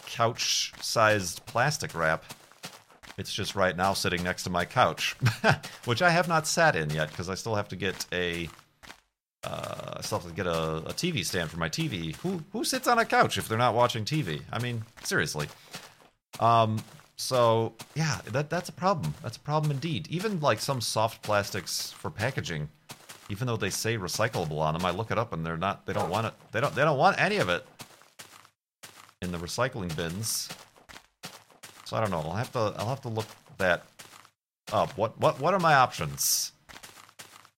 couch 0.06 0.72
sized 0.80 1.44
plastic 1.46 1.94
wrap. 1.94 2.24
It's 3.16 3.32
just 3.32 3.54
right 3.54 3.76
now 3.76 3.92
sitting 3.92 4.22
next 4.22 4.42
to 4.44 4.50
my 4.50 4.64
couch, 4.64 5.16
which 5.84 6.02
I 6.02 6.10
have 6.10 6.28
not 6.28 6.46
sat 6.46 6.74
in 6.74 6.90
yet 6.90 7.10
because 7.10 7.28
I 7.28 7.34
still 7.34 7.54
have 7.54 7.68
to 7.68 7.76
get 7.76 8.06
a. 8.12 8.48
Uh, 9.42 9.94
I 9.96 10.02
still 10.02 10.18
have 10.18 10.28
to 10.28 10.34
get 10.34 10.46
a, 10.46 10.76
a 10.78 10.92
TV 10.92 11.24
stand 11.24 11.50
for 11.50 11.58
my 11.58 11.68
TV. 11.68 12.14
Who 12.16 12.42
who 12.52 12.62
sits 12.64 12.86
on 12.86 12.98
a 12.98 13.04
couch 13.04 13.38
if 13.38 13.48
they're 13.48 13.56
not 13.56 13.74
watching 13.74 14.04
TV? 14.04 14.42
I 14.52 14.58
mean, 14.58 14.84
seriously. 15.02 15.48
Um, 16.40 16.82
so 17.16 17.72
yeah, 17.94 18.20
that 18.32 18.50
that's 18.50 18.68
a 18.68 18.72
problem. 18.72 19.14
That's 19.22 19.38
a 19.38 19.40
problem 19.40 19.70
indeed. 19.70 20.08
Even 20.08 20.40
like 20.40 20.60
some 20.60 20.80
soft 20.80 21.22
plastics 21.22 21.92
for 21.92 22.10
packaging, 22.10 22.68
even 23.30 23.46
though 23.46 23.56
they 23.56 23.70
say 23.70 23.96
recyclable 23.96 24.58
on 24.58 24.74
them, 24.74 24.84
I 24.84 24.90
look 24.90 25.10
it 25.10 25.18
up 25.18 25.32
and 25.32 25.44
they're 25.44 25.56
not. 25.56 25.86
They 25.86 25.92
don't 25.92 26.10
want 26.10 26.26
it. 26.26 26.34
They 26.52 26.60
don't. 26.60 26.74
They 26.74 26.82
don't 26.82 26.98
want 26.98 27.20
any 27.20 27.36
of 27.36 27.48
it 27.48 27.66
in 29.22 29.32
the 29.32 29.38
recycling 29.38 29.94
bins. 29.96 30.48
So 31.84 31.96
I 31.96 32.00
don't 32.00 32.10
know. 32.10 32.18
I'll 32.20 32.32
have 32.36 32.52
to. 32.52 32.74
I'll 32.76 32.88
have 32.88 33.00
to 33.02 33.08
look 33.08 33.26
that 33.58 33.84
up. 34.72 34.96
What 34.98 35.18
what 35.18 35.40
what 35.40 35.54
are 35.54 35.60
my 35.60 35.74
options? 35.74 36.52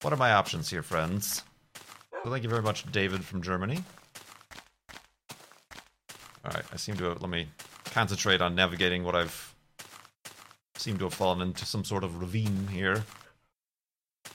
What 0.03 0.12
are 0.12 0.17
my 0.17 0.33
options 0.33 0.71
here, 0.71 0.83
friends? 0.83 1.43
Thank 2.25 2.45
you 2.45 2.49
very 2.49 2.62
much, 2.62 2.91
David 2.91 3.25
from 3.25 3.43
Germany. 3.43 3.83
All 6.45 6.50
right, 6.52 6.64
I 6.73 6.76
seem 6.76 6.97
to 6.97 7.05
have, 7.05 7.21
let 7.21 7.31
me 7.31 7.49
concentrate 7.87 8.41
on 8.41 8.55
navigating 8.55 9.05
what 9.05 9.14
I've 9.14 9.55
seem 10.76 10.99
to 10.99 11.05
have 11.05 11.14
fallen 11.14 11.41
into 11.41 11.64
some 11.64 11.85
sort 11.85 12.02
of 12.02 12.21
ravine 12.21 12.67
here, 12.69 13.05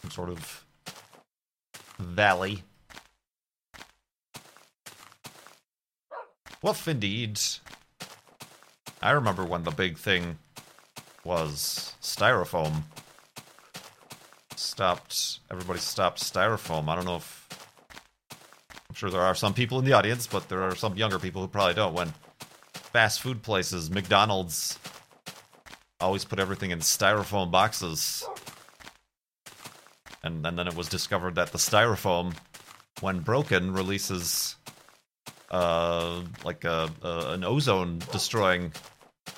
some 0.02 0.12
sort 0.12 0.30
of 0.30 0.66
valley. 2.00 2.64
Woof, 6.62 6.88
indeed. 6.88 7.40
I 9.02 9.12
remember 9.12 9.44
when 9.44 9.64
the 9.64 9.72
big 9.72 9.98
thing 9.98 10.38
was 11.24 11.94
styrofoam. 12.02 12.84
Stopped. 14.56 15.40
Everybody 15.52 15.80
stopped 15.80 16.20
styrofoam. 16.20 16.88
I 16.88 16.96
don't 16.96 17.06
know 17.06 17.18
if. 17.18 17.47
Sure 18.98 19.12
there 19.12 19.22
are 19.22 19.36
some 19.36 19.54
people 19.54 19.78
in 19.78 19.86
the 19.86 19.94
audience, 19.94 20.26
but 20.26 20.50
there 20.50 20.64
are 20.64 20.74
some 20.74 20.96
younger 20.96 21.20
people 21.20 21.40
who 21.40 21.48
probably 21.48 21.76
don't. 21.76 21.94
When 21.94 22.12
fast 22.72 23.22
food 23.22 23.44
places, 23.44 23.92
McDonald's, 23.92 24.80
always 26.02 26.26
put 26.26 26.40
everything 26.40 26.72
in 26.72 26.80
styrofoam 26.80 27.52
boxes. 27.52 28.28
And, 30.24 30.44
and 30.44 30.58
then 30.58 30.68
it 30.68 30.76
was 30.76 30.90
discovered 30.90 31.36
that 31.36 31.52
the 31.52 31.60
styrofoam, 31.60 32.34
when 33.02 33.20
broken, 33.20 33.72
releases 33.72 34.56
uh, 35.52 36.24
like 36.44 36.64
a, 36.64 36.90
a 37.04 37.34
an 37.34 37.44
ozone 37.44 38.00
destroying 38.12 38.74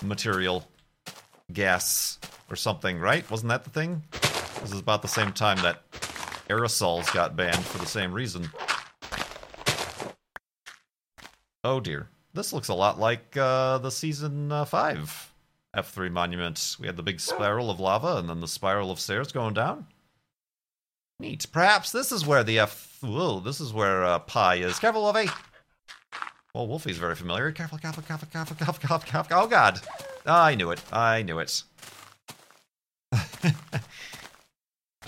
material 0.01 0.65
gas 1.51 2.17
or 2.49 2.55
something, 2.55 2.97
right? 2.97 3.29
Wasn't 3.29 3.49
that 3.49 3.65
the 3.65 3.71
thing? 3.71 4.03
This 4.61 4.71
is 4.71 4.79
about 4.79 5.01
the 5.01 5.09
same 5.09 5.33
time 5.33 5.57
that 5.63 5.81
aerosols 6.49 7.13
got 7.13 7.35
banned 7.35 7.65
for 7.65 7.77
the 7.77 7.85
same 7.85 8.13
reason. 8.13 8.49
Oh 11.63 11.79
dear. 11.79 12.09
This 12.33 12.53
looks 12.53 12.67
a 12.67 12.73
lot 12.73 12.99
like 12.99 13.35
uh, 13.35 13.79
the 13.79 13.89
season 13.89 14.51
uh, 14.51 14.65
5 14.65 15.33
F3 15.75 16.11
monument. 16.11 16.77
We 16.79 16.87
had 16.87 16.95
the 16.95 17.03
big 17.03 17.19
spiral 17.19 17.69
of 17.69 17.79
lava 17.79 18.17
and 18.17 18.29
then 18.29 18.39
the 18.39 18.47
spiral 18.47 18.91
of 18.91 18.99
stairs 18.99 19.31
going 19.31 19.55
down. 19.55 19.87
Neat. 21.19 21.47
Perhaps 21.51 21.91
this 21.91 22.11
is 22.11 22.25
where 22.25 22.43
the 22.43 22.59
F. 22.59 22.97
Whoa, 23.01 23.39
this 23.39 23.59
is 23.59 23.73
where 23.73 24.05
uh, 24.05 24.19
Pi 24.19 24.55
is. 24.55 24.79
Careful, 24.79 25.01
Wolfie! 25.01 25.29
Well, 26.53 26.67
Wolfie's 26.67 26.97
very 26.97 27.15
familiar. 27.15 27.51
Careful, 27.51 27.77
careful, 27.77 28.03
careful, 28.03 28.27
careful, 28.31 28.55
careful, 28.55 28.79
careful, 28.79 29.07
careful. 29.07 29.37
Oh, 29.37 29.47
God. 29.47 29.81
I 30.25 30.55
knew 30.55 30.71
it. 30.71 30.81
I 30.91 31.21
knew 31.23 31.39
it. 31.39 31.63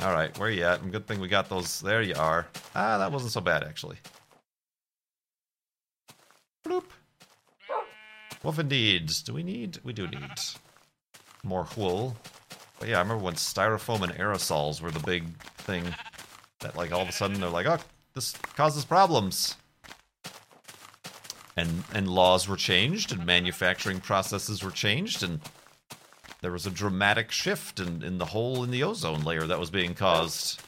All 0.02 0.14
right, 0.14 0.38
where 0.38 0.50
are 0.50 0.52
you 0.52 0.64
at? 0.64 0.92
Good 0.92 1.08
thing 1.08 1.20
we 1.20 1.28
got 1.28 1.50
those. 1.50 1.80
There 1.82 2.02
you 2.02 2.16
are. 2.16 2.48
Ah, 2.76 2.98
that 2.98 3.12
wasn't 3.12 3.32
so 3.32 3.42
bad, 3.42 3.64
actually. 3.64 3.98
Bloop. 6.63 6.86
Wolf 8.43 8.60
indeed. 8.60 9.12
Do 9.26 9.34
we 9.34 9.43
need? 9.43 9.80
We 9.84 9.93
do 9.93 10.08
need 10.08 10.32
more 11.43 11.67
wool. 11.76 12.15
But 12.80 12.89
yeah, 12.89 12.97
I 12.97 13.02
remember 13.02 13.24
when 13.24 13.36
styrofoam 13.36 14.02
and 14.02 14.13
aerosols 14.13 14.82
were 14.82 14.91
the 14.91 15.00
big 15.00 15.26
thing. 15.58 15.84
That 16.62 16.76
like 16.76 16.91
all 16.91 17.02
of 17.02 17.10
a 17.10 17.12
sudden 17.12 17.39
they're 17.39 17.50
like, 17.50 17.67
oh, 17.67 17.80
this 18.13 18.34
causes 18.56 18.86
problems. 18.86 19.56
And 21.58 21.84
and 21.93 22.08
laws 22.08 22.47
were 22.47 22.56
changed 22.56 23.12
and 23.12 23.26
manufacturing 23.26 24.00
processes 24.00 24.63
were 24.63 24.71
changed 24.71 25.21
and 25.24 25.39
there 26.41 26.52
was 26.52 26.65
a 26.65 26.71
dramatic 26.71 27.32
shift 27.32 27.80
in, 27.80 28.04
in 28.04 28.17
the 28.17 28.26
hole 28.26 28.63
in 28.63 28.71
the 28.71 28.82
ozone 28.84 29.24
layer 29.24 29.45
that 29.45 29.60
was 29.60 29.69
being 29.69 29.93
caused. 29.93 30.60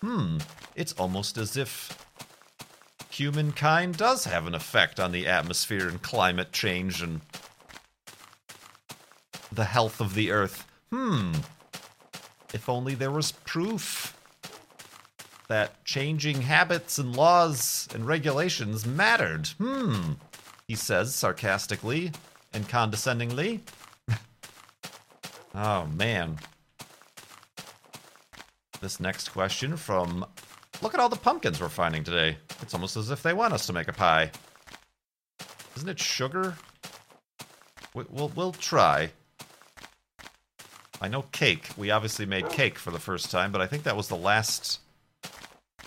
Hmm, 0.00 0.38
it's 0.74 0.94
almost 0.94 1.36
as 1.36 1.58
if 1.58 1.99
humankind 3.20 3.98
does 3.98 4.24
have 4.24 4.46
an 4.46 4.54
effect 4.54 4.98
on 4.98 5.12
the 5.12 5.26
atmosphere 5.26 5.86
and 5.86 6.00
climate 6.00 6.52
change 6.52 7.02
and 7.02 7.20
the 9.52 9.66
health 9.66 10.00
of 10.00 10.14
the 10.14 10.30
earth. 10.30 10.66
Hmm. 10.90 11.34
If 12.54 12.66
only 12.66 12.94
there 12.94 13.10
was 13.10 13.32
proof 13.32 14.16
that 15.48 15.84
changing 15.84 16.40
habits 16.40 16.96
and 16.98 17.14
laws 17.14 17.88
and 17.92 18.06
regulations 18.06 18.86
mattered. 18.86 19.48
Hmm. 19.58 20.12
He 20.66 20.74
says 20.74 21.14
sarcastically 21.14 22.12
and 22.54 22.66
condescendingly. 22.70 23.60
oh, 25.54 25.84
man. 25.88 26.38
This 28.80 28.98
next 28.98 29.28
question 29.28 29.76
from 29.76 30.24
Look 30.82 30.94
at 30.94 31.00
all 31.00 31.08
the 31.08 31.16
pumpkins 31.16 31.60
we're 31.60 31.68
finding 31.68 32.04
today. 32.04 32.36
It's 32.62 32.72
almost 32.72 32.96
as 32.96 33.10
if 33.10 33.22
they 33.22 33.34
want 33.34 33.52
us 33.52 33.66
to 33.66 33.72
make 33.72 33.88
a 33.88 33.92
pie. 33.92 34.30
Isn't 35.76 35.88
it 35.88 36.00
sugar? 36.00 36.56
We, 37.94 38.04
we'll, 38.08 38.32
we'll 38.34 38.52
try. 38.52 39.10
I 41.00 41.08
know 41.08 41.22
cake. 41.32 41.68
We 41.76 41.90
obviously 41.90 42.26
made 42.26 42.48
cake 42.50 42.78
for 42.78 42.90
the 42.90 42.98
first 42.98 43.30
time, 43.30 43.52
but 43.52 43.60
I 43.60 43.66
think 43.66 43.82
that 43.84 43.96
was 43.96 44.08
the 44.08 44.16
last 44.16 44.80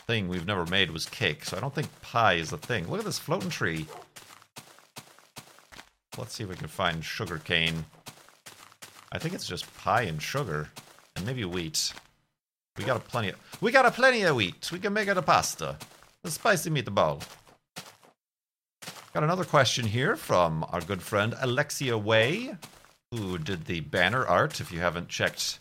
thing 0.07 0.27
we've 0.27 0.45
never 0.45 0.65
made 0.65 0.91
was 0.91 1.05
cake. 1.05 1.45
So 1.45 1.57
I 1.57 1.59
don't 1.59 1.73
think 1.73 1.89
pie 2.01 2.33
is 2.33 2.49
the 2.49 2.57
thing. 2.57 2.87
Look 2.87 2.99
at 2.99 3.05
this 3.05 3.19
floating 3.19 3.49
tree. 3.49 3.87
Let's 6.17 6.35
see 6.35 6.43
if 6.43 6.49
we 6.49 6.55
can 6.55 6.67
find 6.67 7.03
sugar 7.03 7.39
cane. 7.39 7.85
I 9.11 9.17
think 9.17 9.33
it's 9.33 9.47
just 9.47 9.71
pie 9.77 10.03
and 10.03 10.21
sugar, 10.21 10.69
and 11.15 11.25
maybe 11.25 11.45
wheat. 11.45 11.93
We 12.77 12.85
got 12.85 12.97
a 12.97 12.99
plenty 12.99 13.29
of, 13.29 13.35
we 13.61 13.71
got 13.71 13.85
a 13.85 13.91
plenty 13.91 14.23
of 14.23 14.35
wheat. 14.35 14.71
We 14.71 14.79
can 14.79 14.93
make 14.93 15.07
it 15.07 15.17
a 15.17 15.21
pasta. 15.21 15.77
A 16.23 16.31
spicy 16.31 16.71
meatball. 16.71 17.21
Got 19.13 19.23
another 19.23 19.43
question 19.43 19.85
here 19.85 20.15
from 20.15 20.65
our 20.69 20.81
good 20.81 21.03
friend 21.03 21.35
Alexia 21.39 21.95
Way, 21.95 22.55
who 23.11 23.37
did 23.37 23.65
the 23.65 23.81
banner 23.81 24.25
art. 24.25 24.59
If 24.59 24.71
you 24.71 24.79
haven't 24.79 25.07
checked 25.07 25.59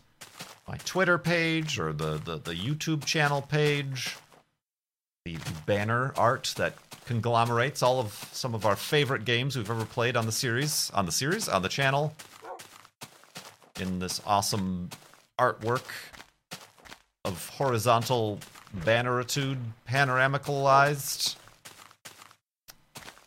my 0.67 0.79
Twitter 0.87 1.19
page 1.19 1.79
or 1.79 1.93
the, 1.93 2.17
the, 2.17 2.39
the 2.39 2.55
YouTube 2.55 3.05
channel 3.05 3.43
page, 3.43 4.17
the 5.27 5.37
banner 5.67 6.15
art 6.17 6.55
that 6.57 6.75
conglomerates 7.05 7.83
all 7.83 8.01
of 8.01 8.27
some 8.33 8.55
of 8.55 8.65
our 8.65 8.77
favorite 8.77 9.27
games 9.27 9.55
we've 9.55 9.71
ever 9.71 9.85
played 9.85 10.17
on 10.17 10.25
the 10.25 10.33
series, 10.33 10.91
on 10.95 11.05
the 11.05 11.13
series, 11.13 11.47
on 11.47 11.61
the 11.61 11.69
channel, 11.69 12.15
in 13.79 13.99
this 13.99 14.23
awesome 14.25 14.89
artwork 15.39 15.85
of 17.25 17.49
horizontal 17.51 18.39
banneritude, 18.81 19.59
panoramicalized. 19.89 21.37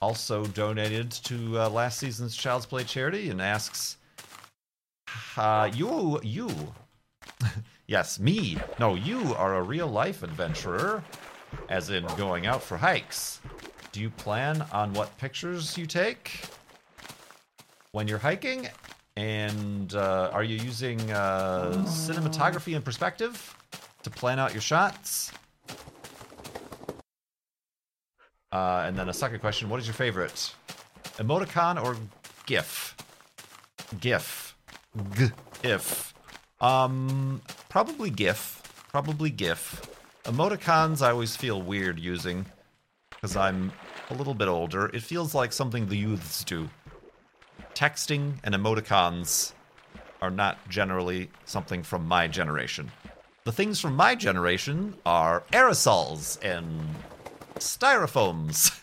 Also 0.01 0.45
donated 0.47 1.09
to 1.09 1.59
uh, 1.61 1.69
last 1.69 1.99
season's 1.99 2.35
Child's 2.35 2.65
Play 2.65 2.83
charity 2.83 3.29
and 3.29 3.41
asks, 3.41 3.97
uh, 5.37 5.71
"You, 5.73 6.19
you, 6.21 6.49
yes, 7.87 8.19
me. 8.19 8.57
No, 8.79 8.95
you 8.95 9.33
are 9.35 9.55
a 9.55 9.63
real 9.63 9.87
life 9.87 10.21
adventurer, 10.21 11.03
as 11.69 11.89
in 11.89 12.05
going 12.17 12.45
out 12.45 12.61
for 12.61 12.77
hikes. 12.77 13.39
Do 13.93 14.01
you 14.01 14.09
plan 14.09 14.63
on 14.73 14.93
what 14.93 15.17
pictures 15.17 15.77
you 15.77 15.85
take 15.85 16.41
when 17.93 18.07
you're 18.07 18.19
hiking? 18.19 18.67
And 19.15 19.95
uh, 19.95 20.29
are 20.33 20.43
you 20.43 20.57
using 20.57 20.99
uh, 21.11 21.85
cinematography 21.87 22.75
and 22.75 22.83
perspective?" 22.83 23.55
to 24.05 24.09
plan 24.09 24.39
out 24.39 24.53
your 24.53 24.61
shots. 24.61 25.31
Uh, 28.51 28.85
and 28.87 28.97
then 28.97 29.09
a 29.09 29.13
second 29.13 29.39
question: 29.39 29.69
What 29.69 29.79
is 29.79 29.87
your 29.87 29.93
favorite, 29.93 30.55
emoticon 31.17 31.83
or 31.83 31.97
GIF? 32.45 32.95
GIF, 33.99 34.55
GIF. 35.61 36.13
Um, 36.61 37.41
probably 37.69 38.09
GIF. 38.09 38.61
Probably 38.89 39.29
GIF. 39.29 39.81
Emoticons 40.23 41.01
I 41.01 41.11
always 41.11 41.35
feel 41.35 41.61
weird 41.61 41.99
using 41.99 42.45
because 43.09 43.35
I'm 43.35 43.73
a 44.09 44.13
little 44.13 44.33
bit 44.33 44.47
older. 44.47 44.87
It 44.93 45.03
feels 45.03 45.35
like 45.35 45.51
something 45.51 45.87
the 45.87 45.97
youths 45.97 46.43
do. 46.43 46.69
Texting 47.73 48.35
and 48.43 48.55
emoticons 48.55 49.51
are 50.21 50.31
not 50.31 50.57
generally 50.69 51.29
something 51.43 51.83
from 51.83 52.07
my 52.07 52.27
generation. 52.27 52.89
The 53.45 53.51
things 53.51 53.79
from 53.79 53.95
my 53.95 54.15
generation 54.15 54.95
are 55.05 55.43
aerosols 55.53 56.43
and 56.43 56.65
styrofoams, 57.59 58.75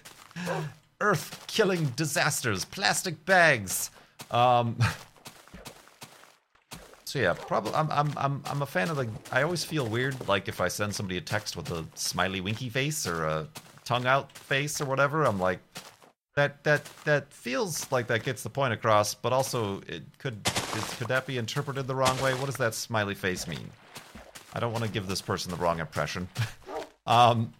earth 1.00 1.44
killing 1.48 1.86
disasters, 1.96 2.64
plastic 2.64 3.24
bags. 3.26 3.90
Um, 4.30 4.76
so 7.04 7.18
yeah, 7.18 7.32
probably 7.32 7.74
I'm, 7.74 7.90
I'm 7.90 8.12
I'm 8.16 8.42
I'm 8.46 8.62
a 8.62 8.66
fan 8.66 8.88
of 8.88 8.94
the. 8.96 9.08
I 9.32 9.42
always 9.42 9.64
feel 9.64 9.84
weird 9.84 10.28
like 10.28 10.46
if 10.46 10.60
I 10.60 10.68
send 10.68 10.94
somebody 10.94 11.16
a 11.16 11.20
text 11.20 11.56
with 11.56 11.72
a 11.72 11.84
smiley 11.96 12.40
winky 12.40 12.68
face 12.68 13.04
or 13.04 13.24
a 13.24 13.48
tongue 13.84 14.06
out 14.06 14.30
face 14.30 14.80
or 14.80 14.84
whatever. 14.84 15.24
I'm 15.24 15.40
like, 15.40 15.58
that 16.36 16.62
that 16.62 16.84
that 17.02 17.32
feels 17.32 17.90
like 17.90 18.06
that 18.06 18.22
gets 18.22 18.44
the 18.44 18.50
point 18.50 18.72
across, 18.72 19.12
but 19.12 19.32
also 19.32 19.80
it 19.88 20.04
could 20.18 20.38
is, 20.76 20.94
could 20.94 21.08
that 21.08 21.26
be 21.26 21.36
interpreted 21.36 21.88
the 21.88 21.96
wrong 21.96 22.16
way? 22.22 22.32
What 22.34 22.46
does 22.46 22.58
that 22.58 22.76
smiley 22.76 23.16
face 23.16 23.48
mean? 23.48 23.68
I 24.54 24.60
don't 24.60 24.72
want 24.72 24.84
to 24.84 24.90
give 24.90 25.06
this 25.06 25.22
person 25.22 25.50
the 25.50 25.56
wrong 25.56 25.80
impression. 25.80 26.28
um, 27.06 27.52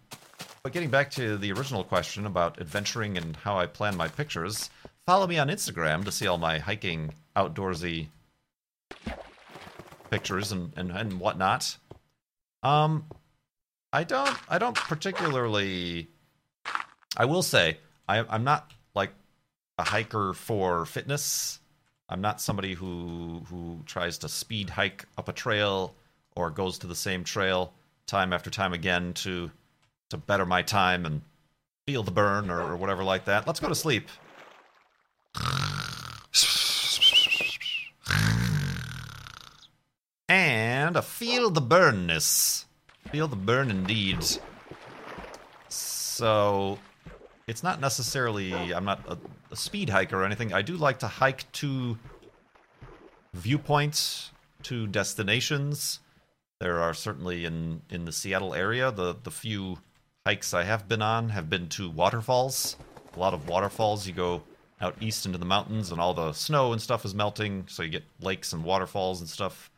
but 0.62 0.72
getting 0.72 0.90
back 0.90 1.10
to 1.12 1.36
the 1.36 1.52
original 1.52 1.84
question 1.84 2.26
about 2.26 2.60
adventuring 2.60 3.16
and 3.16 3.34
how 3.36 3.58
I 3.58 3.66
plan 3.66 3.96
my 3.96 4.08
pictures, 4.08 4.70
follow 5.06 5.26
me 5.26 5.38
on 5.38 5.48
Instagram 5.48 6.04
to 6.04 6.12
see 6.12 6.26
all 6.26 6.38
my 6.38 6.58
hiking 6.58 7.14
outdoorsy 7.34 8.08
pictures 10.10 10.52
and, 10.52 10.72
and, 10.76 10.92
and 10.92 11.18
whatnot. 11.18 11.76
Um, 12.62 13.06
I 13.92 14.04
don't 14.04 14.36
I 14.48 14.58
don't 14.58 14.76
particularly. 14.76 16.08
I 17.16 17.24
will 17.24 17.42
say 17.42 17.78
I, 18.08 18.20
I'm 18.20 18.44
not 18.44 18.70
like 18.94 19.10
a 19.78 19.84
hiker 19.84 20.32
for 20.32 20.86
fitness. 20.86 21.58
I'm 22.08 22.20
not 22.20 22.40
somebody 22.40 22.74
who 22.74 23.42
who 23.48 23.80
tries 23.86 24.18
to 24.18 24.28
speed 24.28 24.70
hike 24.70 25.06
up 25.18 25.28
a 25.28 25.32
trail 25.32 25.94
or 26.34 26.50
goes 26.50 26.78
to 26.78 26.86
the 26.86 26.94
same 26.94 27.24
trail 27.24 27.72
time 28.06 28.32
after 28.32 28.50
time 28.50 28.72
again 28.72 29.12
to 29.14 29.50
to 30.10 30.16
better 30.18 30.44
my 30.44 30.62
time 30.62 31.06
and 31.06 31.22
feel 31.86 32.02
the 32.02 32.10
burn 32.10 32.50
or, 32.50 32.60
or 32.60 32.76
whatever 32.76 33.02
like 33.02 33.24
that. 33.24 33.46
Let's 33.46 33.60
go 33.60 33.68
to 33.68 33.74
sleep. 33.74 34.08
And 40.28 40.96
a 40.96 41.02
feel 41.02 41.50
the 41.50 41.62
burnness. 41.62 42.64
Feel 43.10 43.28
the 43.28 43.36
burn 43.36 43.70
indeed. 43.70 44.18
So 45.68 46.78
it's 47.46 47.62
not 47.62 47.80
necessarily 47.80 48.52
I'm 48.72 48.84
not 48.84 49.00
a, 49.08 49.18
a 49.50 49.56
speed 49.56 49.90
hiker 49.90 50.20
or 50.20 50.24
anything. 50.24 50.52
I 50.52 50.62
do 50.62 50.76
like 50.76 51.00
to 51.00 51.08
hike 51.08 51.50
to 51.52 51.98
viewpoints, 53.34 54.30
to 54.64 54.86
destinations. 54.86 56.00
There 56.62 56.80
are 56.80 56.94
certainly 56.94 57.44
in 57.44 57.82
in 57.90 58.04
the 58.04 58.12
Seattle 58.12 58.54
area 58.54 58.92
the 58.92 59.16
the 59.20 59.32
few 59.32 59.78
hikes 60.24 60.54
I 60.54 60.62
have 60.62 60.86
been 60.86 61.02
on 61.02 61.30
have 61.30 61.50
been 61.50 61.68
to 61.70 61.90
waterfalls. 61.90 62.76
A 63.16 63.18
lot 63.18 63.34
of 63.34 63.48
waterfalls. 63.48 64.06
You 64.06 64.12
go 64.12 64.44
out 64.80 64.94
east 65.00 65.26
into 65.26 65.38
the 65.38 65.44
mountains 65.44 65.90
and 65.90 66.00
all 66.00 66.14
the 66.14 66.32
snow 66.32 66.72
and 66.72 66.80
stuff 66.80 67.04
is 67.04 67.16
melting, 67.16 67.64
so 67.66 67.82
you 67.82 67.88
get 67.88 68.04
lakes 68.20 68.52
and 68.52 68.62
waterfalls 68.62 69.18
and 69.18 69.28
stuff 69.28 69.72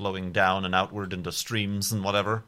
flowing 0.00 0.32
down 0.32 0.64
and 0.64 0.74
outward 0.74 1.12
into 1.12 1.30
streams 1.30 1.92
and 1.92 2.02
whatever. 2.02 2.42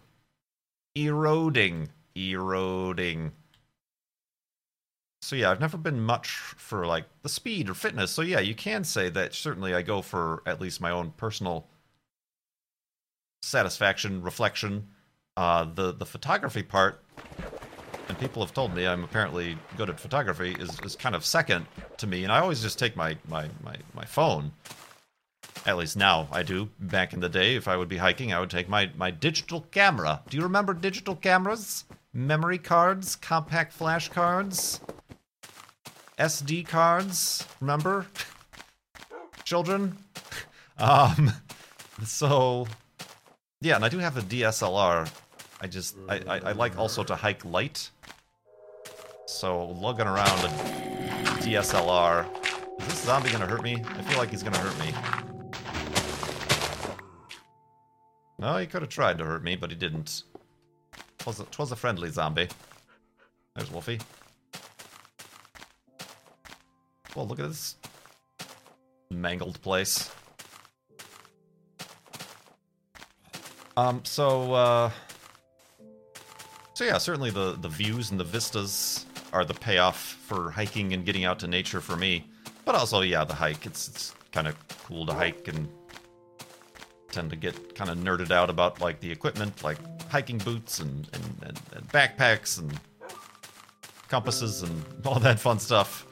Eroding. 0.97 1.91
Eroding. 2.17 3.31
So 5.23 5.37
yeah, 5.37 5.53
I've 5.53 5.61
never 5.61 5.79
been 5.79 6.01
much 6.01 6.31
for 6.31 6.85
like 6.85 7.05
the 7.23 7.29
speed 7.29 7.71
or 7.71 7.75
fitness. 7.75 8.11
So 8.11 8.23
yeah, 8.23 8.41
you 8.41 8.57
can 8.57 8.83
say 8.83 9.09
that 9.11 9.35
certainly 9.35 9.73
I 9.73 9.83
go 9.83 10.03
for 10.03 10.43
at 10.47 10.61
least 10.61 10.81
my 10.81 10.91
own 10.91 11.13
personal 11.13 11.69
satisfaction, 13.43 14.23
reflection. 14.23 14.89
Uh, 15.37 15.65
the 15.75 15.93
the 15.93 16.07
photography 16.07 16.63
part, 16.63 17.03
and 18.09 18.19
people 18.19 18.43
have 18.43 18.55
told 18.55 18.75
me 18.75 18.87
I'm 18.87 19.05
apparently 19.05 19.59
good 19.77 19.91
at 19.91 20.01
photography, 20.01 20.57
is, 20.59 20.81
is 20.81 20.97
kind 20.97 21.15
of 21.15 21.25
second 21.25 21.67
to 21.99 22.07
me. 22.07 22.25
And 22.25 22.33
I 22.33 22.39
always 22.41 22.63
just 22.63 22.79
take 22.79 22.97
my 22.97 23.17
my 23.29 23.49
my, 23.63 23.77
my 23.95 24.05
phone 24.05 24.53
at 25.67 25.77
least 25.77 25.97
now 25.97 26.29
I 26.31 26.43
do. 26.43 26.71
Back 26.79 27.13
in 27.13 27.21
the 27.21 27.29
day, 27.29 27.57
if 27.57 27.67
I 27.67 27.77
would 27.77 27.89
be 27.89 27.97
hiking, 27.97 28.33
I 28.33 28.41
would 28.41 28.51
take 28.51 28.69
my, 28.69 28.91
my 28.97 29.11
digital 29.11 29.63
camera. 29.73 30.23
Do 30.29 30.37
you 30.37 30.43
remember 30.45 30.73
digital 30.73 31.17
cameras? 31.17 31.85
Memory 32.13 32.59
cards, 32.59 33.17
compact 33.17 33.73
flash 33.73 34.09
cards, 34.09 34.81
SD 36.19 36.67
cards. 36.67 37.47
Remember? 37.61 38.07
Children? 39.45 39.97
Um, 40.79 41.33
so, 42.05 42.67
yeah, 43.67 43.75
and 43.75 43.85
I 43.85 43.89
do 43.89 43.99
have 43.99 44.17
a 44.17 44.23
DSLR. 44.23 45.11
I 45.61 45.67
just, 45.67 45.97
I, 46.09 46.21
I, 46.29 46.39
I 46.39 46.53
like 46.53 46.79
also 46.79 47.03
to 47.03 47.17
hike 47.17 47.45
light. 47.45 47.91
So, 49.27 49.71
lugging 49.71 50.07
around 50.07 50.39
a 50.45 50.49
DSLR. 51.43 52.27
Is 52.81 52.87
this 52.87 53.03
zombie 53.03 53.31
gonna 53.31 53.47
hurt 53.47 53.65
me? 53.65 53.83
I 53.85 54.03
feel 54.03 54.19
like 54.19 54.31
he's 54.31 54.45
gonna 54.45 54.59
hurt 54.59 54.79
me. 54.79 54.95
No, 58.39 58.57
he 58.59 58.67
could 58.67 58.83
have 58.83 58.91
tried 58.91 59.19
to 59.19 59.25
hurt 59.25 59.43
me, 59.43 59.57
but 59.57 59.71
he 59.71 59.77
didn't. 59.77 60.23
Twas 61.19 61.41
a, 61.41 61.45
twas 61.45 61.73
a 61.73 61.77
friendly 61.77 62.11
zombie. 62.11 62.49
There's 63.57 63.73
Wolfie. 63.73 63.99
Well, 67.17 67.27
look 67.27 67.41
at 67.41 67.49
this 67.49 67.75
mangled 69.11 69.61
place. 69.61 70.13
Um, 73.77 74.05
so, 74.05 74.53
uh... 74.53 74.91
So 76.75 76.85
yeah, 76.85 76.99
certainly 76.99 77.31
the, 77.31 77.57
the 77.61 77.69
views 77.69 78.11
and 78.11 78.21
the 78.21 78.25
vistas 78.25 79.07
are 79.33 79.45
the 79.45 79.55
payoff 79.55 79.99
for 79.99 80.51
hiking 80.51 80.93
and 80.93 81.05
getting 81.05 81.25
out 81.25 81.39
to 81.41 81.47
nature 81.47 81.81
for 81.81 81.97
me. 81.97 82.27
But 82.65 82.75
also, 82.75 83.01
yeah, 83.01 83.25
the 83.25 83.35
hike. 83.35 83.65
It's, 83.65 83.89
it's 83.89 84.15
kind 84.33 84.47
of 84.47 84.57
cool 84.85 85.07
to 85.07 85.15
hike 85.15 85.49
and 85.49 85.69
tend 87.11 87.31
to 87.31 87.37
get 87.37 87.75
kind 87.75 87.89
of 87.89 87.99
nerded 87.99 88.31
out 88.31 88.51
about 88.51 88.81
like 88.81 89.01
the 89.01 89.11
equipment, 89.11 89.65
like 89.65 89.79
hiking 90.11 90.39
boots 90.39 90.81
and, 90.81 91.09
and, 91.13 91.25
and, 91.43 91.61
and 91.75 91.89
backpacks 91.89 92.59
and 92.59 92.79
compasses 94.09 94.63
and 94.63 94.85
all 95.07 95.19
that 95.21 95.41
fun 95.41 95.59
stuff. 95.59 96.07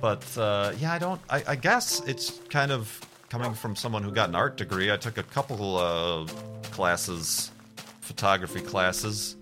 But 0.00 0.24
uh, 0.36 0.72
yeah, 0.78 0.92
I 0.92 0.98
don't. 0.98 1.20
I, 1.30 1.42
I, 1.48 1.56
guess 1.56 2.00
it's 2.06 2.40
kind 2.50 2.70
of 2.70 3.00
coming 3.28 3.54
from 3.54 3.74
someone 3.74 4.02
who 4.02 4.12
got 4.12 4.28
an 4.28 4.34
art 4.34 4.56
degree. 4.56 4.92
I 4.92 4.96
took 4.96 5.18
a 5.18 5.22
couple 5.22 5.78
uh, 5.78 6.26
classes, 6.74 7.52
photography 8.00 8.60
classes, 8.60 9.36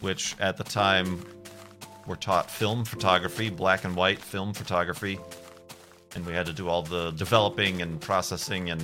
which 0.00 0.34
at 0.40 0.56
the 0.56 0.64
time 0.64 1.24
were 2.08 2.16
taught 2.16 2.50
film 2.50 2.84
photography, 2.84 3.48
black 3.50 3.84
and 3.84 3.94
white 3.94 4.18
film 4.18 4.52
photography, 4.52 5.18
and 6.16 6.26
we 6.26 6.32
had 6.32 6.44
to 6.44 6.52
do 6.52 6.68
all 6.68 6.82
the 6.82 7.12
developing 7.12 7.80
and 7.82 8.00
processing 8.00 8.70
and 8.70 8.82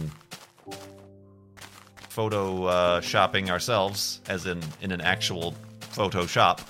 photo 2.09 2.65
uh, 2.67 3.01
shopping 3.01 3.51
ourselves, 3.51 4.21
as 4.29 4.47
in 4.47 4.63
in 4.81 4.93
an 4.93 5.01
actual 5.01 5.55
photo 5.81 6.25
shop. 6.25 6.61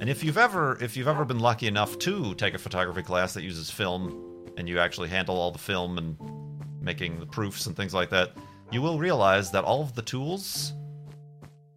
And 0.00 0.10
if 0.10 0.24
you've 0.24 0.38
ever 0.38 0.76
if 0.82 0.96
you've 0.96 1.08
ever 1.08 1.24
been 1.24 1.38
lucky 1.38 1.68
enough 1.68 1.96
to 2.00 2.34
take 2.34 2.54
a 2.54 2.58
photography 2.58 3.02
class 3.02 3.32
that 3.34 3.44
uses 3.44 3.70
film, 3.70 4.52
and 4.56 4.68
you 4.68 4.80
actually 4.80 5.08
handle 5.08 5.36
all 5.36 5.52
the 5.52 5.64
film 5.72 5.98
and 5.98 6.16
making 6.80 7.20
the 7.20 7.26
proofs 7.26 7.66
and 7.66 7.76
things 7.76 7.94
like 7.94 8.10
that, 8.10 8.32
you 8.72 8.80
will 8.80 8.98
realize 8.98 9.50
that 9.50 9.64
all 9.64 9.82
of 9.82 9.94
the 9.94 10.02
tools 10.02 10.72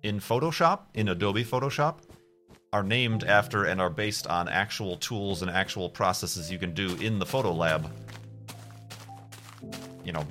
in 0.02 0.20
Photoshop, 0.20 0.80
in 0.94 1.10
Adobe 1.10 1.44
Photoshop, 1.44 1.98
are 2.72 2.84
named 2.84 3.24
after 3.26 3.66
and 3.66 3.82
are 3.82 3.90
based 3.90 4.28
on 4.28 4.48
actual 4.48 4.98
tools 4.98 5.42
and 5.42 5.52
actual 5.52 5.90
processes 5.90 6.52
you 6.52 6.58
can 6.58 6.74
do 6.74 6.96
in 6.96 7.20
the 7.20 7.26
photo 7.26 7.52
lab. 7.52 7.92
You 10.04 10.14
know, 10.14 10.26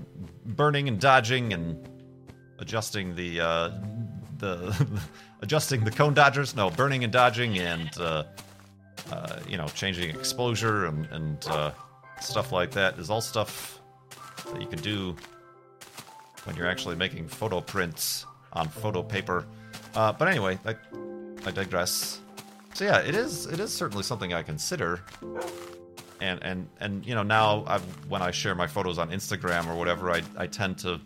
burning 0.45 0.89
and 0.89 0.99
dodging 0.99 1.53
and 1.53 1.89
adjusting 2.59 3.15
the 3.15 3.41
uh, 3.41 3.71
the 4.39 4.87
adjusting 5.43 5.85
the 5.85 5.91
cone 5.91 6.15
dodgers. 6.15 6.55
No, 6.55 6.71
burning 6.71 7.05
and 7.05 7.13
dodging, 7.13 7.59
and 7.59 7.91
uh, 7.99 8.25
uh, 9.11 9.41
you 9.49 9.57
know, 9.57 9.67
changing 9.69 10.11
exposure 10.11 10.87
and 10.87 11.07
and 11.07 11.47
uh, 11.49 11.73
stuff 12.21 12.53
like 12.53 12.71
that 12.71 12.99
is 12.99 13.11
all 13.11 13.21
stuff 13.21 13.81
that 14.53 14.61
you 14.61 14.67
can 14.67 14.81
do 14.81 15.17
when 16.45 16.57
you're 16.57 16.69
actually 16.69 16.97
making 16.97 17.29
photo 17.29 17.61
prints 17.61 18.27
on 18.53 18.69
photo 18.69 19.03
paper. 19.03 19.47
Uh, 19.95 20.13
but 20.13 20.29
anyway, 20.29 20.59
I, 20.65 20.75
I 21.47 21.51
digress. 21.51 22.21
so 22.75 22.85
yeah, 22.85 23.01
it 23.01 23.15
is 23.15 23.47
it 23.47 23.61
is 23.61 23.73
certainly 23.73 24.03
something 24.03 24.33
I 24.33 24.43
consider. 24.43 25.01
And 26.21 26.43
and 26.43 26.69
and 26.81 27.05
you 27.07 27.15
know 27.15 27.23
now 27.23 27.65
I've, 27.67 27.83
when 28.09 28.23
I 28.23 28.31
share 28.31 28.55
my 28.55 28.67
photos 28.67 28.99
on 28.99 29.11
Instagram 29.11 29.67
or 29.69 29.77
whatever, 29.77 30.11
I 30.11 30.23
I 30.37 30.47
tend 30.47 30.79
to 30.79 31.01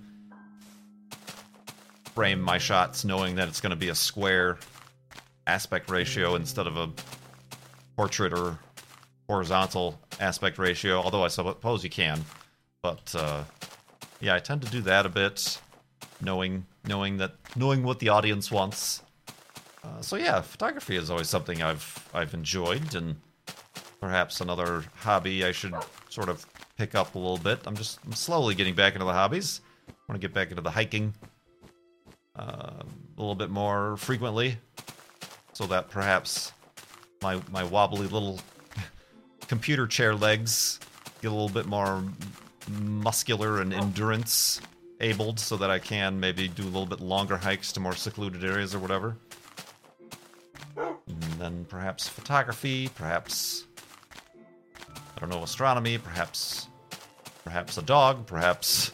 frame 2.15 2.41
my 2.41 2.59
shots 2.59 3.05
knowing 3.05 3.37
that 3.37 3.49
it's 3.49 3.61
going 3.61 3.71
to 3.71 3.77
be 3.77 3.89
a 3.89 3.95
square 3.95 4.59
aspect 5.47 5.91
ratio 5.91 6.35
instead 6.35 6.67
of 6.67 6.77
a 6.77 6.91
portrait 7.97 8.33
or 8.33 8.59
horizontal 9.29 9.99
aspect 10.21 10.59
ratio. 10.59 11.01
Although 11.01 11.25
I 11.25 11.29
suppose 11.29 11.85
you 11.85 11.91
can, 11.91 12.25
but 12.83 13.15
uh, 13.17 13.45
yeah, 14.21 14.35
I 14.35 14.39
tend 14.39 14.63
to 14.63 14.71
do 14.71 14.81
that 14.83 15.07
a 15.07 15.09
bit, 15.09 15.61
knowing 16.21 16.67
knowing 16.87 17.19
that 17.19 17.35
knowing 17.55 17.83
what 17.83 17.99
the 17.99 18.09
audience 18.09 18.51
wants. 18.51 19.03
Uh, 19.85 20.01
so 20.01 20.17
yeah, 20.17 20.41
photography 20.41 20.97
is 20.97 21.11
always 21.11 21.29
something 21.29 21.63
I've 21.63 22.09
I've 22.13 22.35
enjoyed, 22.35 22.95
and 22.95 23.17
perhaps 24.01 24.41
another 24.41 24.85
hobby 24.97 25.45
I 25.45 25.53
should 25.53 25.75
sort 26.09 26.29
of 26.29 26.45
pick 26.77 26.95
up 26.95 27.15
a 27.15 27.19
little 27.19 27.39
bit. 27.39 27.61
I'm 27.67 27.77
just 27.77 28.01
I'm 28.05 28.13
slowly 28.13 28.55
getting 28.55 28.75
back 28.75 28.95
into 28.95 29.05
the 29.05 29.13
hobbies. 29.13 29.61
I 29.89 29.93
want 30.09 30.21
to 30.21 30.27
get 30.27 30.35
back 30.35 30.51
into 30.51 30.63
the 30.63 30.71
hiking 30.71 31.15
uh, 32.37 32.83
a 32.83 32.87
little 33.17 33.35
bit 33.35 33.51
more 33.51 33.97
frequently, 33.99 34.57
so 35.53 35.67
that 35.67 35.91
perhaps 35.91 36.53
my 37.23 37.41
my 37.53 37.63
wobbly 37.63 38.09
little 38.09 38.41
computer 39.49 39.87
chair 39.87 40.15
legs 40.15 40.81
get 41.23 41.29
a 41.29 41.35
little 41.35 41.49
bit 41.49 41.67
more 41.67 42.03
muscular 42.71 43.61
and 43.61 43.73
endurance 43.73 44.61
abled, 45.01 45.39
so 45.39 45.57
that 45.57 45.71
I 45.71 45.79
can 45.79 46.19
maybe 46.19 46.49
do 46.49 46.63
a 46.63 46.65
little 46.65 46.87
bit 46.87 47.01
longer 47.01 47.37
hikes 47.37 47.73
to 47.73 47.81
more 47.81 47.95
secluded 47.95 48.45
areas 48.45 48.75
or 48.75 48.79
whatever. 48.79 49.17
And 50.77 51.23
then 51.39 51.65
perhaps 51.69 52.09
photography, 52.09 52.89
perhaps 52.95 53.65
I 54.87 55.21
don't 55.21 55.31
know 55.31 55.43
astronomy, 55.43 55.99
perhaps 55.99 56.69
perhaps 57.45 57.79
a 57.79 57.83
dog, 57.83 58.27
perhaps 58.27 58.93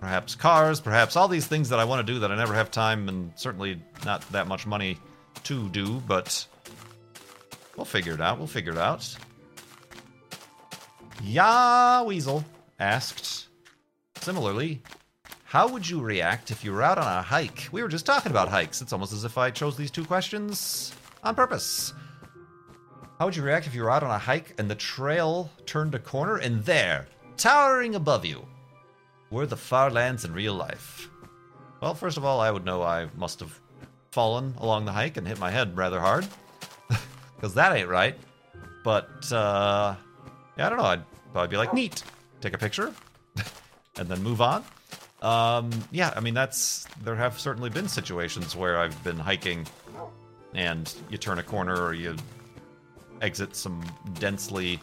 perhaps 0.00 0.34
cars, 0.34 0.80
perhaps 0.80 1.16
all 1.16 1.28
these 1.28 1.46
things 1.46 1.70
that 1.70 1.78
I 1.78 1.84
want 1.84 2.06
to 2.06 2.12
do 2.12 2.20
that 2.20 2.30
I 2.30 2.36
never 2.36 2.54
have 2.54 2.70
time 2.70 3.08
and 3.08 3.32
certainly 3.36 3.82
not 4.04 4.28
that 4.32 4.46
much 4.46 4.66
money 4.66 4.98
to 5.44 5.68
do, 5.70 6.00
but 6.06 6.46
we'll 7.76 7.84
figure 7.84 8.14
it 8.14 8.20
out. 8.20 8.38
We'll 8.38 8.46
figure 8.46 8.72
it 8.72 8.78
out. 8.78 9.16
Ya 11.22 12.04
Weasel 12.04 12.44
asked 12.78 13.48
similarly, 14.16 14.82
how 15.44 15.68
would 15.68 15.88
you 15.88 16.00
react 16.00 16.50
if 16.50 16.64
you 16.64 16.72
were 16.72 16.82
out 16.82 16.98
on 16.98 17.06
a 17.06 17.22
hike? 17.22 17.68
We 17.72 17.82
were 17.82 17.88
just 17.88 18.06
talking 18.06 18.30
about 18.30 18.48
hikes. 18.48 18.82
It's 18.82 18.92
almost 18.92 19.12
as 19.12 19.24
if 19.24 19.38
I 19.38 19.50
chose 19.50 19.76
these 19.76 19.90
two 19.90 20.04
questions 20.04 20.92
on 21.22 21.34
purpose. 21.34 21.94
How 23.18 23.24
would 23.24 23.34
you 23.34 23.42
react 23.42 23.66
if 23.66 23.74
you 23.74 23.82
were 23.82 23.90
out 23.90 24.02
on 24.02 24.10
a 24.10 24.18
hike 24.18 24.54
and 24.58 24.70
the 24.70 24.74
trail 24.74 25.50
turned 25.66 25.94
a 25.94 25.98
corner 25.98 26.36
and 26.36 26.64
there, 26.64 27.06
towering 27.36 27.94
above 27.94 28.24
you, 28.24 28.46
were 29.30 29.46
the 29.46 29.56
far 29.56 29.90
lands 29.90 30.24
in 30.24 30.32
real 30.32 30.54
life? 30.54 31.08
Well, 31.80 31.94
first 31.94 32.16
of 32.16 32.24
all, 32.24 32.40
I 32.40 32.50
would 32.50 32.64
know 32.64 32.82
I 32.82 33.08
must 33.16 33.40
have 33.40 33.58
fallen 34.10 34.54
along 34.58 34.84
the 34.84 34.92
hike 34.92 35.16
and 35.16 35.26
hit 35.26 35.38
my 35.38 35.50
head 35.50 35.76
rather 35.76 36.00
hard, 36.00 36.26
because 37.36 37.54
that 37.54 37.74
ain't 37.74 37.88
right. 37.88 38.16
But, 38.84 39.32
uh, 39.32 39.96
yeah, 40.56 40.66
I 40.66 40.68
don't 40.68 40.78
know. 40.78 40.84
I'd 40.84 41.02
probably 41.32 41.48
be 41.48 41.56
like, 41.56 41.74
neat, 41.74 42.02
take 42.40 42.54
a 42.54 42.58
picture, 42.58 42.92
and 43.96 44.08
then 44.08 44.22
move 44.22 44.40
on. 44.40 44.64
Um, 45.22 45.70
yeah, 45.90 46.12
I 46.14 46.20
mean, 46.20 46.34
that's, 46.34 46.86
there 47.02 47.16
have 47.16 47.38
certainly 47.38 47.70
been 47.70 47.88
situations 47.88 48.54
where 48.54 48.78
I've 48.78 49.02
been 49.02 49.18
hiking 49.18 49.66
and 50.54 50.92
you 51.10 51.18
turn 51.18 51.38
a 51.38 51.42
corner 51.42 51.80
or 51.82 51.92
you 51.92 52.16
exit 53.20 53.56
some 53.56 53.82
densely 54.14 54.80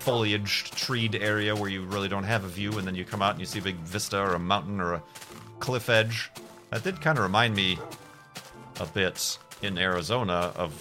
foliaged, 0.00 0.74
treed 0.74 1.14
area 1.16 1.54
where 1.54 1.68
you 1.68 1.84
really 1.84 2.08
don't 2.08 2.24
have 2.24 2.44
a 2.44 2.48
view, 2.48 2.78
and 2.78 2.86
then 2.86 2.94
you 2.94 3.04
come 3.04 3.20
out 3.20 3.32
and 3.32 3.40
you 3.40 3.46
see 3.46 3.58
a 3.58 3.62
big 3.62 3.76
vista 3.76 4.18
or 4.18 4.34
a 4.34 4.38
mountain 4.38 4.80
or 4.80 4.94
a 4.94 5.02
cliff 5.58 5.90
edge. 5.90 6.30
That 6.70 6.82
did 6.82 7.00
kind 7.00 7.18
of 7.18 7.24
remind 7.24 7.54
me 7.54 7.78
a 8.80 8.86
bit 8.86 9.38
in 9.62 9.76
Arizona 9.76 10.52
of 10.56 10.72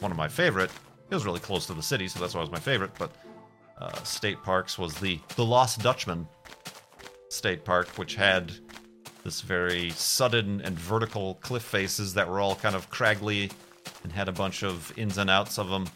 one 0.00 0.10
of 0.10 0.16
my 0.16 0.28
favorite. 0.28 0.70
It 1.12 1.16
was 1.16 1.26
really 1.26 1.40
close 1.40 1.66
to 1.66 1.74
the 1.74 1.82
city, 1.82 2.08
so 2.08 2.18
that's 2.18 2.34
why 2.34 2.40
it 2.40 2.44
was 2.44 2.50
my 2.50 2.58
favorite. 2.58 2.92
But 2.98 3.12
uh, 3.78 4.02
state 4.02 4.42
parks 4.42 4.78
was 4.78 4.94
the 4.94 5.20
the 5.36 5.44
Lost 5.44 5.82
Dutchman 5.82 6.26
State 7.28 7.66
Park, 7.66 7.86
which 7.98 8.14
had 8.14 8.50
this 9.22 9.42
very 9.42 9.90
sudden 9.90 10.62
and 10.62 10.78
vertical 10.78 11.34
cliff 11.42 11.64
faces 11.64 12.14
that 12.14 12.26
were 12.26 12.40
all 12.40 12.54
kind 12.54 12.74
of 12.74 12.90
craggly 12.90 13.52
and 14.02 14.10
had 14.10 14.30
a 14.30 14.32
bunch 14.32 14.64
of 14.64 14.90
ins 14.96 15.18
and 15.18 15.28
outs 15.28 15.58
of 15.58 15.68
them. 15.68 15.86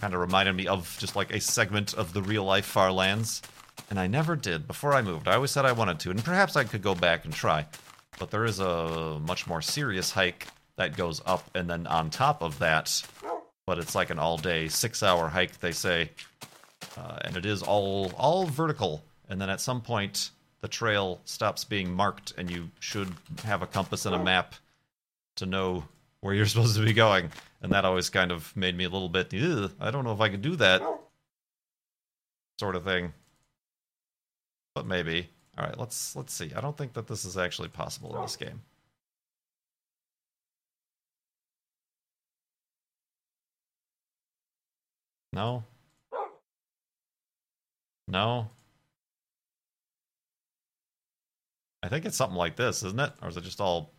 Kind 0.00 0.14
of 0.14 0.20
reminded 0.20 0.56
me 0.56 0.66
of 0.66 0.96
just 0.98 1.14
like 1.14 1.32
a 1.32 1.40
segment 1.40 1.94
of 1.94 2.12
the 2.12 2.20
real 2.20 2.42
life 2.42 2.66
Far 2.66 2.90
Lands. 2.90 3.40
And 3.88 4.00
I 4.00 4.08
never 4.08 4.34
did 4.34 4.66
before 4.66 4.94
I 4.94 5.02
moved. 5.02 5.28
I 5.28 5.36
always 5.36 5.52
said 5.52 5.64
I 5.64 5.70
wanted 5.70 6.00
to, 6.00 6.10
and 6.10 6.24
perhaps 6.24 6.56
I 6.56 6.64
could 6.64 6.82
go 6.82 6.96
back 6.96 7.24
and 7.24 7.32
try. 7.32 7.66
But 8.18 8.32
there 8.32 8.46
is 8.46 8.58
a 8.58 9.20
much 9.24 9.46
more 9.46 9.62
serious 9.62 10.10
hike 10.10 10.48
that 10.74 10.96
goes 10.96 11.22
up 11.24 11.48
and 11.54 11.70
then 11.70 11.86
on 11.86 12.10
top 12.10 12.42
of 12.42 12.58
that. 12.58 13.00
But 13.66 13.78
it's 13.78 13.94
like 13.94 14.10
an 14.10 14.18
all 14.18 14.36
day, 14.36 14.68
six 14.68 15.02
hour 15.02 15.28
hike, 15.28 15.58
they 15.60 15.72
say. 15.72 16.10
Uh, 16.96 17.18
and 17.22 17.36
it 17.36 17.46
is 17.46 17.62
all 17.62 18.12
all 18.16 18.46
vertical. 18.46 19.02
And 19.28 19.40
then 19.40 19.48
at 19.48 19.60
some 19.60 19.80
point, 19.80 20.30
the 20.60 20.68
trail 20.68 21.20
stops 21.24 21.64
being 21.64 21.92
marked, 21.92 22.34
and 22.36 22.50
you 22.50 22.70
should 22.80 23.12
have 23.44 23.62
a 23.62 23.66
compass 23.66 24.06
and 24.06 24.14
a 24.14 24.22
map 24.22 24.54
to 25.36 25.46
know 25.46 25.84
where 26.20 26.34
you're 26.34 26.46
supposed 26.54 26.76
to 26.76 26.84
be 26.84 26.92
going. 26.92 27.30
And 27.62 27.72
that 27.72 27.84
always 27.84 28.10
kind 28.10 28.30
of 28.30 28.54
made 28.56 28.76
me 28.76 28.84
a 28.84 28.88
little 28.90 29.08
bit, 29.08 29.32
I 29.32 29.90
don't 29.90 30.04
know 30.04 30.12
if 30.12 30.20
I 30.20 30.28
could 30.28 30.42
do 30.42 30.56
that 30.56 30.82
sort 32.58 32.76
of 32.76 32.84
thing. 32.84 33.12
But 34.74 34.86
maybe. 34.86 35.28
All 35.56 35.64
right, 35.64 35.78
let's 35.78 36.16
let's 36.16 36.34
see. 36.34 36.52
I 36.54 36.60
don't 36.60 36.76
think 36.76 36.94
that 36.94 37.06
this 37.06 37.24
is 37.24 37.38
actually 37.38 37.68
possible 37.68 38.16
in 38.16 38.22
this 38.22 38.36
game. 38.36 38.60
No. 45.34 45.64
No. 48.06 48.48
I 51.82 51.88
think 51.88 52.04
it's 52.04 52.16
something 52.16 52.36
like 52.36 52.54
this, 52.54 52.84
isn't 52.84 53.00
it? 53.00 53.12
Or 53.20 53.28
is 53.28 53.36
it 53.36 53.42
just 53.42 53.60
all... 53.60 53.90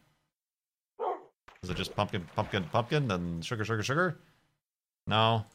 Is 1.61 1.69
it 1.69 1.75
just 1.75 1.95
pumpkin, 1.95 2.25
pumpkin, 2.35 2.63
pumpkin, 2.71 3.11
and 3.11 3.43
sugar, 3.43 3.65
sugar, 3.65 3.83
sugar? 3.83 4.19
No. 5.07 5.45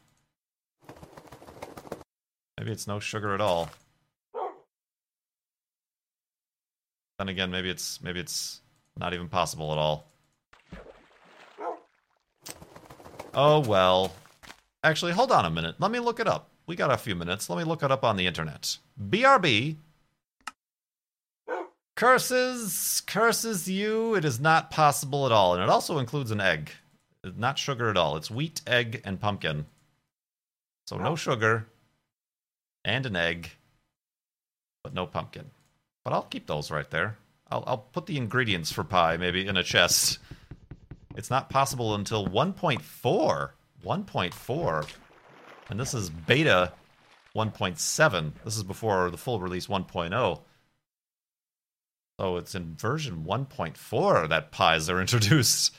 Maybe 2.58 2.72
it's 2.72 2.86
no 2.86 3.00
sugar 3.00 3.32
at 3.32 3.40
all. 3.40 3.70
Then 7.18 7.28
again, 7.28 7.50
maybe 7.50 7.70
it's 7.70 8.02
maybe 8.02 8.20
it's 8.20 8.60
not 8.98 9.14
even 9.14 9.28
possible 9.28 9.72
at 9.72 9.78
all. 9.78 10.06
Oh 13.34 13.60
well. 13.60 14.12
Actually, 14.82 15.12
hold 15.12 15.30
on 15.30 15.44
a 15.44 15.50
minute. 15.50 15.76
Let 15.78 15.90
me 15.90 15.98
look 15.98 16.20
it 16.20 16.26
up. 16.26 16.48
We 16.66 16.76
got 16.76 16.92
a 16.92 16.96
few 16.96 17.14
minutes. 17.14 17.50
Let 17.50 17.58
me 17.58 17.64
look 17.64 17.82
it 17.82 17.90
up 17.90 18.04
on 18.04 18.16
the 18.16 18.26
internet. 18.26 18.78
BRB 19.00 19.76
curses 21.96 23.02
curses 23.06 23.68
you. 23.68 24.14
It 24.14 24.24
is 24.24 24.40
not 24.40 24.70
possible 24.70 25.26
at 25.26 25.32
all, 25.32 25.54
and 25.54 25.62
it 25.62 25.68
also 25.68 25.98
includes 25.98 26.30
an 26.30 26.40
egg. 26.40 26.70
Not 27.36 27.58
sugar 27.58 27.90
at 27.90 27.98
all. 27.98 28.16
It's 28.16 28.30
wheat, 28.30 28.62
egg, 28.66 29.02
and 29.04 29.20
pumpkin. 29.20 29.66
So 30.86 30.96
no 30.96 31.14
sugar 31.14 31.66
and 32.84 33.04
an 33.04 33.16
egg, 33.16 33.50
but 34.82 34.94
no 34.94 35.06
pumpkin. 35.06 35.50
But 36.04 36.14
I'll 36.14 36.22
keep 36.22 36.46
those 36.46 36.70
right 36.70 36.90
there. 36.90 37.16
I'll, 37.50 37.64
I'll 37.66 37.78
put 37.78 38.06
the 38.06 38.16
ingredients 38.16 38.72
for 38.72 38.84
pie 38.84 39.16
maybe 39.16 39.46
in 39.46 39.56
a 39.56 39.62
chest. 39.62 40.18
It's 41.16 41.30
not 41.30 41.50
possible 41.50 41.94
until 41.94 42.26
1.4. 42.26 43.50
1.4. 43.84 44.90
And 45.68 45.78
this 45.78 45.94
is 45.94 46.10
beta 46.10 46.72
1.7. 47.34 48.32
This 48.44 48.56
is 48.56 48.62
before 48.62 49.10
the 49.10 49.16
full 49.16 49.40
release 49.40 49.66
1.0. 49.66 50.40
So 52.18 52.36
it's 52.36 52.54
in 52.54 52.74
version 52.74 53.24
1.4 53.24 54.28
that 54.28 54.52
pies 54.52 54.90
are 54.90 55.00
introduced. 55.00 55.74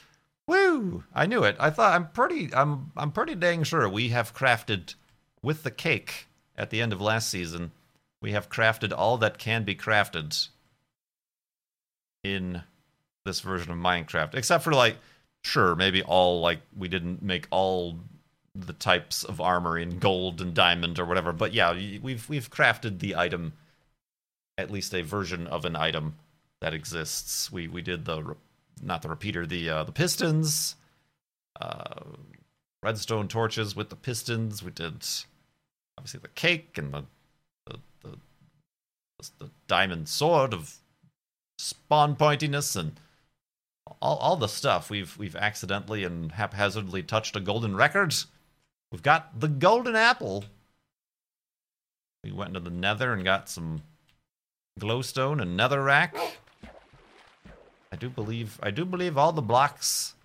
Woo! 0.48 1.04
I 1.14 1.28
knew 1.28 1.44
it. 1.44 1.56
I 1.60 1.70
thought 1.70 1.94
I'm 1.94 2.08
pretty 2.10 2.54
I'm 2.54 2.92
I'm 2.98 3.12
pretty 3.12 3.36
dang 3.36 3.64
sure 3.64 3.88
we 3.88 4.10
have 4.10 4.34
crafted 4.34 4.96
with 5.42 5.64
the 5.64 5.72
cake 5.72 6.28
at 6.58 6.72
the 6.72 6.82
end 6.82 6.94
of 6.94 7.02
last 7.02 7.30
season. 7.30 7.72
We 8.22 8.32
have 8.32 8.50
crafted 8.50 8.92
all 8.96 9.18
that 9.18 9.38
can 9.38 9.64
be 9.64 9.76
crafted 9.76 10.50
in 12.24 12.64
this 13.24 13.40
version 13.42 13.72
of 13.72 13.78
Minecraft. 13.78 14.36
Except 14.36 14.64
for 14.64 14.74
like 14.74 14.98
sure, 15.44 15.76
maybe 15.76 16.04
all 16.04 16.42
like 16.42 16.62
we 16.78 16.88
didn't 16.88 17.22
make 17.22 17.48
all 17.52 18.00
the 18.54 18.74
types 18.74 19.24
of 19.24 19.40
armor 19.40 19.78
in 19.78 20.00
gold 20.00 20.42
and 20.42 20.54
diamond 20.54 21.00
or 21.00 21.06
whatever. 21.06 21.32
But 21.32 21.54
yeah, 21.54 21.74
we've 21.74 22.28
we've 22.28 22.50
crafted 22.50 23.00
the 23.00 23.16
item 23.16 23.54
at 24.58 24.72
least 24.72 24.94
a 24.94 25.02
version 25.02 25.48
of 25.48 25.66
an 25.66 25.76
item 25.76 26.16
that 26.62 26.74
exists. 26.74 27.52
We 27.52 27.68
we 27.68 27.82
did 27.82 28.06
the 28.06 28.36
not 28.82 29.02
the 29.02 29.10
repeater, 29.10 29.46
the 29.46 29.70
uh, 29.70 29.84
the 29.84 29.92
pistons, 29.92 30.76
uh, 31.60 32.02
redstone 32.84 33.28
torches 33.28 33.76
with 33.76 33.90
the 33.90 33.96
pistons. 33.96 34.64
We 34.64 34.72
did 34.72 35.06
obviously 35.98 36.20
the 36.22 36.30
cake 36.30 36.78
and 36.78 36.94
the 36.94 37.06
the, 37.66 37.80
the, 38.04 39.30
the 39.40 39.50
diamond 39.68 40.10
sword 40.10 40.54
of 40.54 40.78
spawn 41.58 42.16
pointiness 42.16 42.76
and 42.76 42.94
all, 44.02 44.18
all 44.18 44.36
the 44.36 44.48
stuff 44.48 44.90
we've 44.90 45.18
we've 45.18 45.36
accidentally 45.36 46.04
and 46.04 46.32
haphazardly 46.32 47.04
touched 47.04 47.36
a 47.36 47.40
golden 47.40 47.76
record. 47.76 48.14
We've 48.92 49.04
got 49.04 49.40
the 49.40 49.48
golden 49.48 49.96
apple. 49.96 50.46
We 52.24 52.32
went 52.32 52.50
into 52.50 52.60
the 52.60 52.76
nether 52.76 53.14
and 53.14 53.24
got 53.24 53.50
some 53.50 53.82
glowstone 54.80 55.42
and 55.42 55.60
netherrack. 55.60 56.12
I 57.92 57.96
do 57.96 58.10
believe 58.10 58.60
I 58.62 58.72
do 58.72 58.86
believe 58.86 59.18
all 59.18 59.32
the 59.32 59.42
blocks 59.42 60.16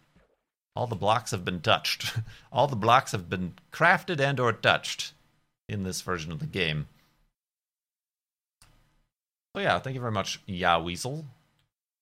all 0.77 0.87
the 0.87 0.95
blocks 0.95 1.31
have 1.31 1.45
been 1.45 1.61
touched. 1.61 2.19
all 2.53 2.67
the 2.67 2.77
blocks 2.77 3.13
have 3.13 3.31
been 3.31 3.55
crafted 3.73 4.21
and 4.21 4.39
or 4.39 4.53
touched 4.53 5.15
in 5.69 5.83
this 5.83 6.03
version 6.03 6.31
of 6.31 6.39
the 6.39 6.47
game. 6.47 6.87
So 9.55 9.63
yeah, 9.63 9.79
thank 9.79 9.95
you 9.95 10.01
very 10.01 10.13
much, 10.13 10.39
Ya 10.47 10.79
Weasel, 10.79 11.25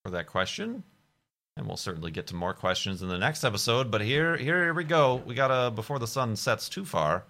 for 0.05 0.11
that 0.11 0.27
question. 0.27 0.83
And 1.57 1.67
we'll 1.67 1.77
certainly 1.77 2.11
get 2.11 2.27
to 2.29 2.35
more 2.35 2.53
questions 2.53 3.03
in 3.03 3.09
the 3.09 3.19
next 3.19 3.45
episode. 3.45 3.91
But 3.91 4.01
here, 4.01 4.37
here 4.37 4.65
here 4.65 4.75
we 4.75 4.85
go. 4.85 5.23
We 5.25 5.35
gotta 5.35 5.71
before 5.71 5.99
the 5.99 6.07
sun 6.07 6.35
sets 6.35 6.69
too 6.69 6.85
far. 6.85 7.25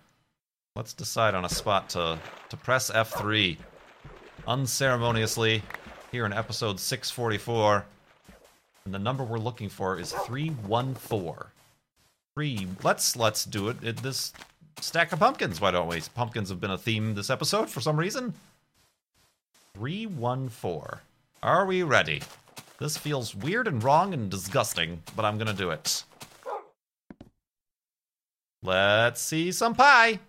Let's 0.76 0.94
decide 0.94 1.34
on 1.34 1.44
a 1.44 1.48
spot 1.48 1.90
to 1.90 2.18
to 2.48 2.56
press 2.56 2.90
F3 2.90 3.58
unceremoniously 4.46 5.62
here 6.10 6.24
in 6.26 6.32
episode 6.32 6.80
644. 6.80 7.84
And 8.84 8.94
the 8.94 8.98
number 8.98 9.24
we're 9.24 9.38
looking 9.38 9.68
for 9.68 9.98
is 9.98 10.12
314. 10.12 11.34
Three. 12.34 12.66
Let's 12.82 13.16
let's 13.16 13.44
do 13.44 13.68
it. 13.68 13.82
it. 13.82 13.96
This 13.98 14.32
stack 14.80 15.12
of 15.12 15.18
pumpkins. 15.18 15.60
Why 15.60 15.70
don't 15.70 15.88
we? 15.88 16.00
Pumpkins 16.14 16.48
have 16.48 16.60
been 16.60 16.70
a 16.70 16.78
theme 16.78 17.14
this 17.14 17.30
episode 17.30 17.68
for 17.68 17.80
some 17.80 17.98
reason. 17.98 18.34
314. 19.74 21.00
Are 21.42 21.66
we 21.66 21.82
ready? 21.82 22.22
This 22.84 22.98
feels 22.98 23.34
weird 23.34 23.66
and 23.66 23.82
wrong 23.82 24.12
and 24.12 24.30
disgusting, 24.30 25.02
but 25.16 25.24
I'm 25.24 25.38
gonna 25.38 25.54
do 25.54 25.70
it. 25.70 26.04
Let's 28.62 29.22
see 29.22 29.52
some 29.52 29.74
pi. 29.74 30.20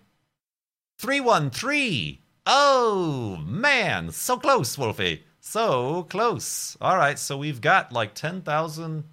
313. 0.98 2.16
Oh, 2.46 3.36
man. 3.44 4.10
So 4.10 4.38
close, 4.38 4.78
Wolfie. 4.78 5.24
So 5.38 6.04
close. 6.04 6.78
All 6.80 6.96
right, 6.96 7.18
so 7.18 7.36
we've 7.36 7.60
got 7.60 7.92
like 7.92 8.14
10,000. 8.14 9.04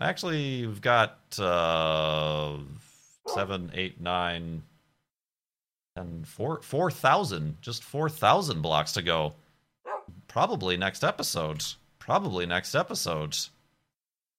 Actually, 0.00 0.66
we've 0.66 0.80
got 0.80 1.38
uh, 1.38 2.56
7, 3.28 3.70
8, 3.72 4.00
9, 4.00 4.62
and 5.94 6.26
4, 6.26 6.62
4,000. 6.62 7.58
Just 7.60 7.84
4,000 7.84 8.60
blocks 8.60 8.90
to 8.94 9.02
go. 9.02 9.34
Probably 10.34 10.76
next 10.76 11.04
episode. 11.04 11.62
Probably 12.00 12.44
next 12.44 12.74
episode. 12.74 13.36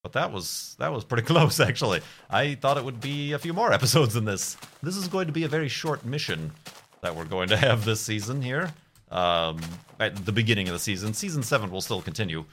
But 0.03 0.11
that 0.11 0.29
was 0.29 0.75
that 0.77 0.91
was 0.91 1.05
pretty 1.05 1.23
close 1.33 1.61
actually. 1.61 2.01
I 2.29 2.55
thought 2.55 2.77
it 2.77 2.83
would 2.83 2.99
be 2.99 3.31
a 3.31 3.39
few 3.39 3.53
more 3.53 3.71
episodes 3.71 4.13
than 4.13 4.25
this. 4.25 4.57
This 4.83 4.97
is 4.97 5.07
going 5.07 5.27
to 5.27 5.31
be 5.31 5.45
a 5.45 5.47
very 5.47 5.69
short 5.69 6.03
mission 6.03 6.51
that 6.99 7.15
we're 7.15 7.23
going 7.23 7.47
to 7.47 7.55
have 7.55 7.85
this 7.85 8.01
season 8.01 8.41
here. 8.41 8.73
Um, 9.09 9.61
at 9.97 10.25
the 10.25 10.33
beginning 10.33 10.67
of 10.67 10.73
the 10.73 10.79
season, 10.79 11.13
season 11.13 11.43
seven 11.43 11.71
will 11.71 11.79
still 11.79 12.01
continue, 12.01 12.43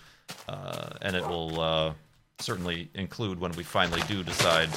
uh, 0.49 0.91
and 1.01 1.17
it 1.17 1.27
will 1.27 1.61
uh, 1.61 1.95
certainly 2.39 2.91
include 2.95 3.41
when 3.41 3.51
we 3.53 3.65
finally 3.65 4.03
do 4.07 4.23
decide 4.23 4.69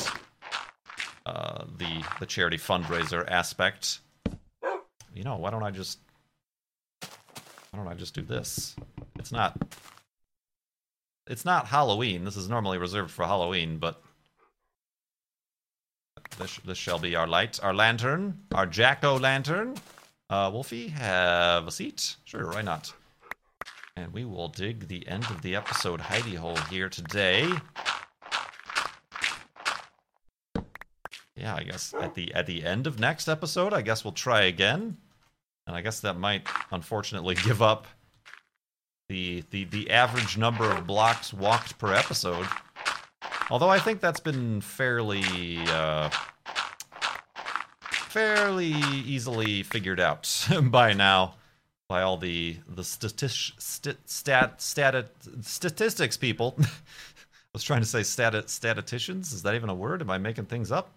uh, 1.27 1.65
the 1.77 2.03
the 2.19 2.25
charity 2.25 2.57
fundraiser 2.57 3.29
aspect. 3.29 3.99
You 5.13 5.23
know, 5.23 5.35
why 5.35 5.51
don't 5.51 5.61
I 5.61 5.69
just 5.69 5.99
why 7.75 7.83
don't 7.83 7.91
I 7.91 7.95
just 7.95 8.13
do 8.13 8.21
this? 8.21 8.75
It's 9.19 9.31
not 9.31 9.61
it's 11.27 11.43
not 11.43 11.67
Halloween. 11.67 12.23
This 12.23 12.37
is 12.37 12.47
normally 12.47 12.77
reserved 12.77 13.11
for 13.11 13.25
Halloween, 13.25 13.79
but 13.79 14.01
this 16.37 16.57
this 16.59 16.77
shall 16.77 16.99
be 16.99 17.15
our 17.15 17.27
light, 17.27 17.59
our 17.61 17.73
lantern, 17.73 18.39
our 18.53 18.65
jack 18.65 19.03
o' 19.03 19.17
lantern. 19.17 19.75
Uh, 20.29 20.49
Wolfie, 20.53 20.87
have 20.87 21.67
a 21.67 21.71
seat. 21.71 22.15
Sure, 22.23 22.47
why 22.51 22.61
not? 22.61 22.93
And 23.97 24.13
we 24.13 24.23
will 24.23 24.47
dig 24.47 24.87
the 24.87 25.07
end 25.07 25.25
of 25.25 25.41
the 25.41 25.55
episode 25.55 25.99
hidey 25.99 26.35
hole 26.35 26.57
here 26.69 26.89
today. 26.89 27.51
Yeah, 31.35 31.55
I 31.55 31.63
guess 31.63 31.93
at 31.99 32.15
the 32.15 32.33
at 32.33 32.45
the 32.45 32.63
end 32.63 32.87
of 32.87 32.99
next 32.99 33.27
episode, 33.27 33.73
I 33.73 33.81
guess 33.81 34.05
we'll 34.05 34.13
try 34.13 34.43
again. 34.43 34.97
And 35.67 35.75
I 35.75 35.81
guess 35.81 35.99
that 36.01 36.17
might 36.17 36.47
unfortunately 36.71 37.35
give 37.43 37.61
up 37.61 37.87
the 39.09 39.43
the 39.51 39.65
the 39.65 39.89
average 39.91 40.37
number 40.37 40.69
of 40.69 40.87
blocks 40.87 41.33
walked 41.33 41.77
per 41.77 41.93
episode. 41.93 42.47
Although 43.49 43.69
I 43.69 43.79
think 43.79 44.01
that's 44.01 44.19
been 44.19 44.61
fairly 44.61 45.23
uh, 45.67 46.09
fairly 47.91 48.73
easily 49.05 49.63
figured 49.63 49.99
out 49.99 50.47
by 50.63 50.93
now 50.93 51.35
by 51.87 52.01
all 52.01 52.17
the 52.17 52.57
the 52.67 52.81
statis- 52.81 53.59
st- 53.61 54.09
stat 54.09 54.61
stat 54.61 55.11
statistics 55.41 56.17
people. 56.17 56.55
I 56.59 57.57
was 57.57 57.63
trying 57.63 57.81
to 57.81 57.87
say 57.87 58.03
stat 58.03 58.49
statisticians. 58.49 59.31
Is 59.31 59.43
that 59.43 59.55
even 59.55 59.69
a 59.69 59.75
word? 59.75 60.01
Am 60.01 60.09
I 60.09 60.17
making 60.17 60.45
things 60.45 60.71
up? 60.71 60.91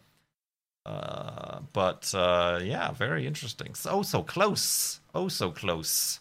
Uh, 0.88 1.61
but 1.74 2.14
uh, 2.14 2.59
yeah, 2.62 2.92
very 2.92 3.27
interesting. 3.27 3.74
So 3.74 4.03
so 4.03 4.22
close. 4.22 5.01
Oh, 5.14 5.29
so 5.29 5.51
close. 5.51 6.20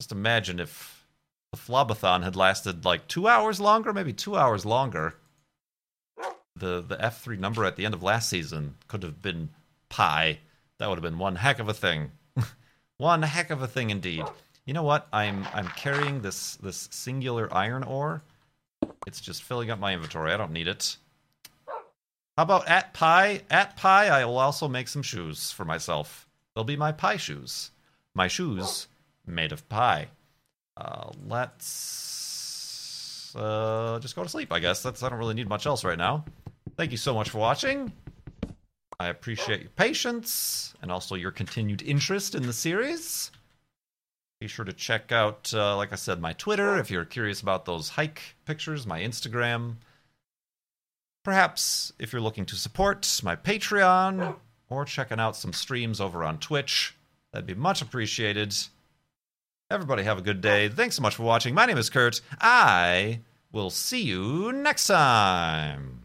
Just 0.00 0.12
imagine 0.12 0.60
if 0.60 1.04
the 1.50 1.58
Flobathon 1.58 2.22
had 2.22 2.36
lasted 2.36 2.84
like 2.84 3.08
two 3.08 3.26
hours 3.26 3.58
longer, 3.58 3.92
maybe 3.92 4.12
two 4.12 4.36
hours 4.36 4.64
longer. 4.64 5.14
The 6.54 6.80
the 6.80 6.96
F 7.04 7.22
three 7.22 7.36
number 7.36 7.64
at 7.64 7.74
the 7.74 7.84
end 7.84 7.94
of 7.94 8.04
last 8.04 8.30
season 8.30 8.76
could 8.86 9.02
have 9.02 9.20
been 9.20 9.48
pi. 9.88 10.38
That 10.78 10.88
would 10.88 10.98
have 10.98 11.02
been 11.02 11.18
one 11.18 11.36
heck 11.36 11.58
of 11.58 11.68
a 11.68 11.74
thing. 11.74 12.12
one 12.98 13.22
heck 13.22 13.50
of 13.50 13.62
a 13.62 13.66
thing 13.66 13.90
indeed. 13.90 14.24
You 14.64 14.74
know 14.74 14.84
what? 14.84 15.08
I'm 15.12 15.44
I'm 15.52 15.68
carrying 15.68 16.20
this 16.22 16.54
this 16.56 16.88
singular 16.92 17.52
iron 17.52 17.82
ore. 17.82 18.22
It's 19.08 19.20
just 19.20 19.42
filling 19.42 19.70
up 19.72 19.80
my 19.80 19.92
inventory. 19.92 20.32
I 20.32 20.36
don't 20.36 20.52
need 20.52 20.68
it. 20.68 20.98
How 22.36 22.42
about 22.42 22.68
at 22.68 22.92
pie? 22.92 23.42
At 23.50 23.76
pie, 23.76 24.08
I 24.08 24.24
will 24.26 24.38
also 24.38 24.68
make 24.68 24.88
some 24.88 25.02
shoes 25.02 25.50
for 25.50 25.64
myself. 25.64 26.28
They'll 26.54 26.64
be 26.64 26.76
my 26.76 26.92
pie 26.92 27.16
shoes. 27.16 27.70
My 28.14 28.28
shoes 28.28 28.88
made 29.26 29.52
of 29.52 29.66
pie. 29.68 30.08
Uh, 30.76 31.12
let's 31.26 32.16
uh, 33.34 33.98
just 34.00 34.14
go 34.14 34.22
to 34.22 34.28
sleep, 34.28 34.52
I 34.52 34.58
guess. 34.58 34.82
That's 34.82 35.02
I 35.02 35.08
don't 35.08 35.18
really 35.18 35.34
need 35.34 35.48
much 35.48 35.64
else 35.64 35.82
right 35.82 35.96
now. 35.96 36.26
Thank 36.76 36.90
you 36.90 36.98
so 36.98 37.14
much 37.14 37.30
for 37.30 37.38
watching. 37.38 37.90
I 39.00 39.08
appreciate 39.08 39.60
your 39.60 39.70
patience 39.70 40.74
and 40.82 40.92
also 40.92 41.14
your 41.14 41.30
continued 41.30 41.80
interest 41.82 42.34
in 42.34 42.46
the 42.46 42.52
series. 42.52 43.30
Be 44.40 44.46
sure 44.48 44.66
to 44.66 44.72
check 44.74 45.12
out, 45.12 45.52
uh, 45.54 45.76
like 45.76 45.92
I 45.92 45.96
said, 45.96 46.20
my 46.20 46.34
Twitter 46.34 46.78
if 46.78 46.90
you're 46.90 47.06
curious 47.06 47.40
about 47.40 47.64
those 47.64 47.88
hike 47.88 48.20
pictures, 48.44 48.86
my 48.86 49.00
Instagram, 49.00 49.76
Perhaps 51.26 51.92
if 51.98 52.12
you're 52.12 52.22
looking 52.22 52.46
to 52.46 52.54
support 52.54 53.20
my 53.24 53.34
Patreon 53.34 54.36
or 54.68 54.84
checking 54.84 55.18
out 55.18 55.34
some 55.34 55.52
streams 55.52 56.00
over 56.00 56.22
on 56.22 56.38
Twitch, 56.38 56.94
that'd 57.32 57.48
be 57.48 57.54
much 57.54 57.82
appreciated. 57.82 58.54
Everybody 59.68 60.04
have 60.04 60.18
a 60.18 60.22
good 60.22 60.40
day. 60.40 60.68
Thanks 60.68 60.94
so 60.94 61.02
much 61.02 61.16
for 61.16 61.24
watching. 61.24 61.52
My 61.52 61.66
name 61.66 61.78
is 61.78 61.90
Kurt. 61.90 62.20
I 62.40 63.22
will 63.50 63.70
see 63.70 64.02
you 64.02 64.52
next 64.52 64.86
time. 64.86 66.02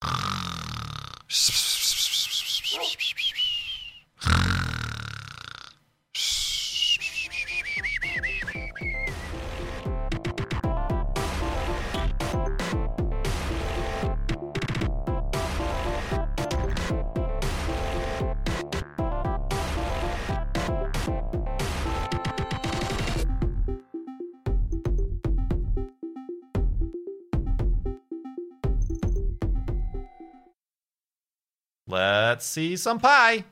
Let's 31.90 32.46
see 32.46 32.76
some 32.76 33.00
pi. 33.00 33.44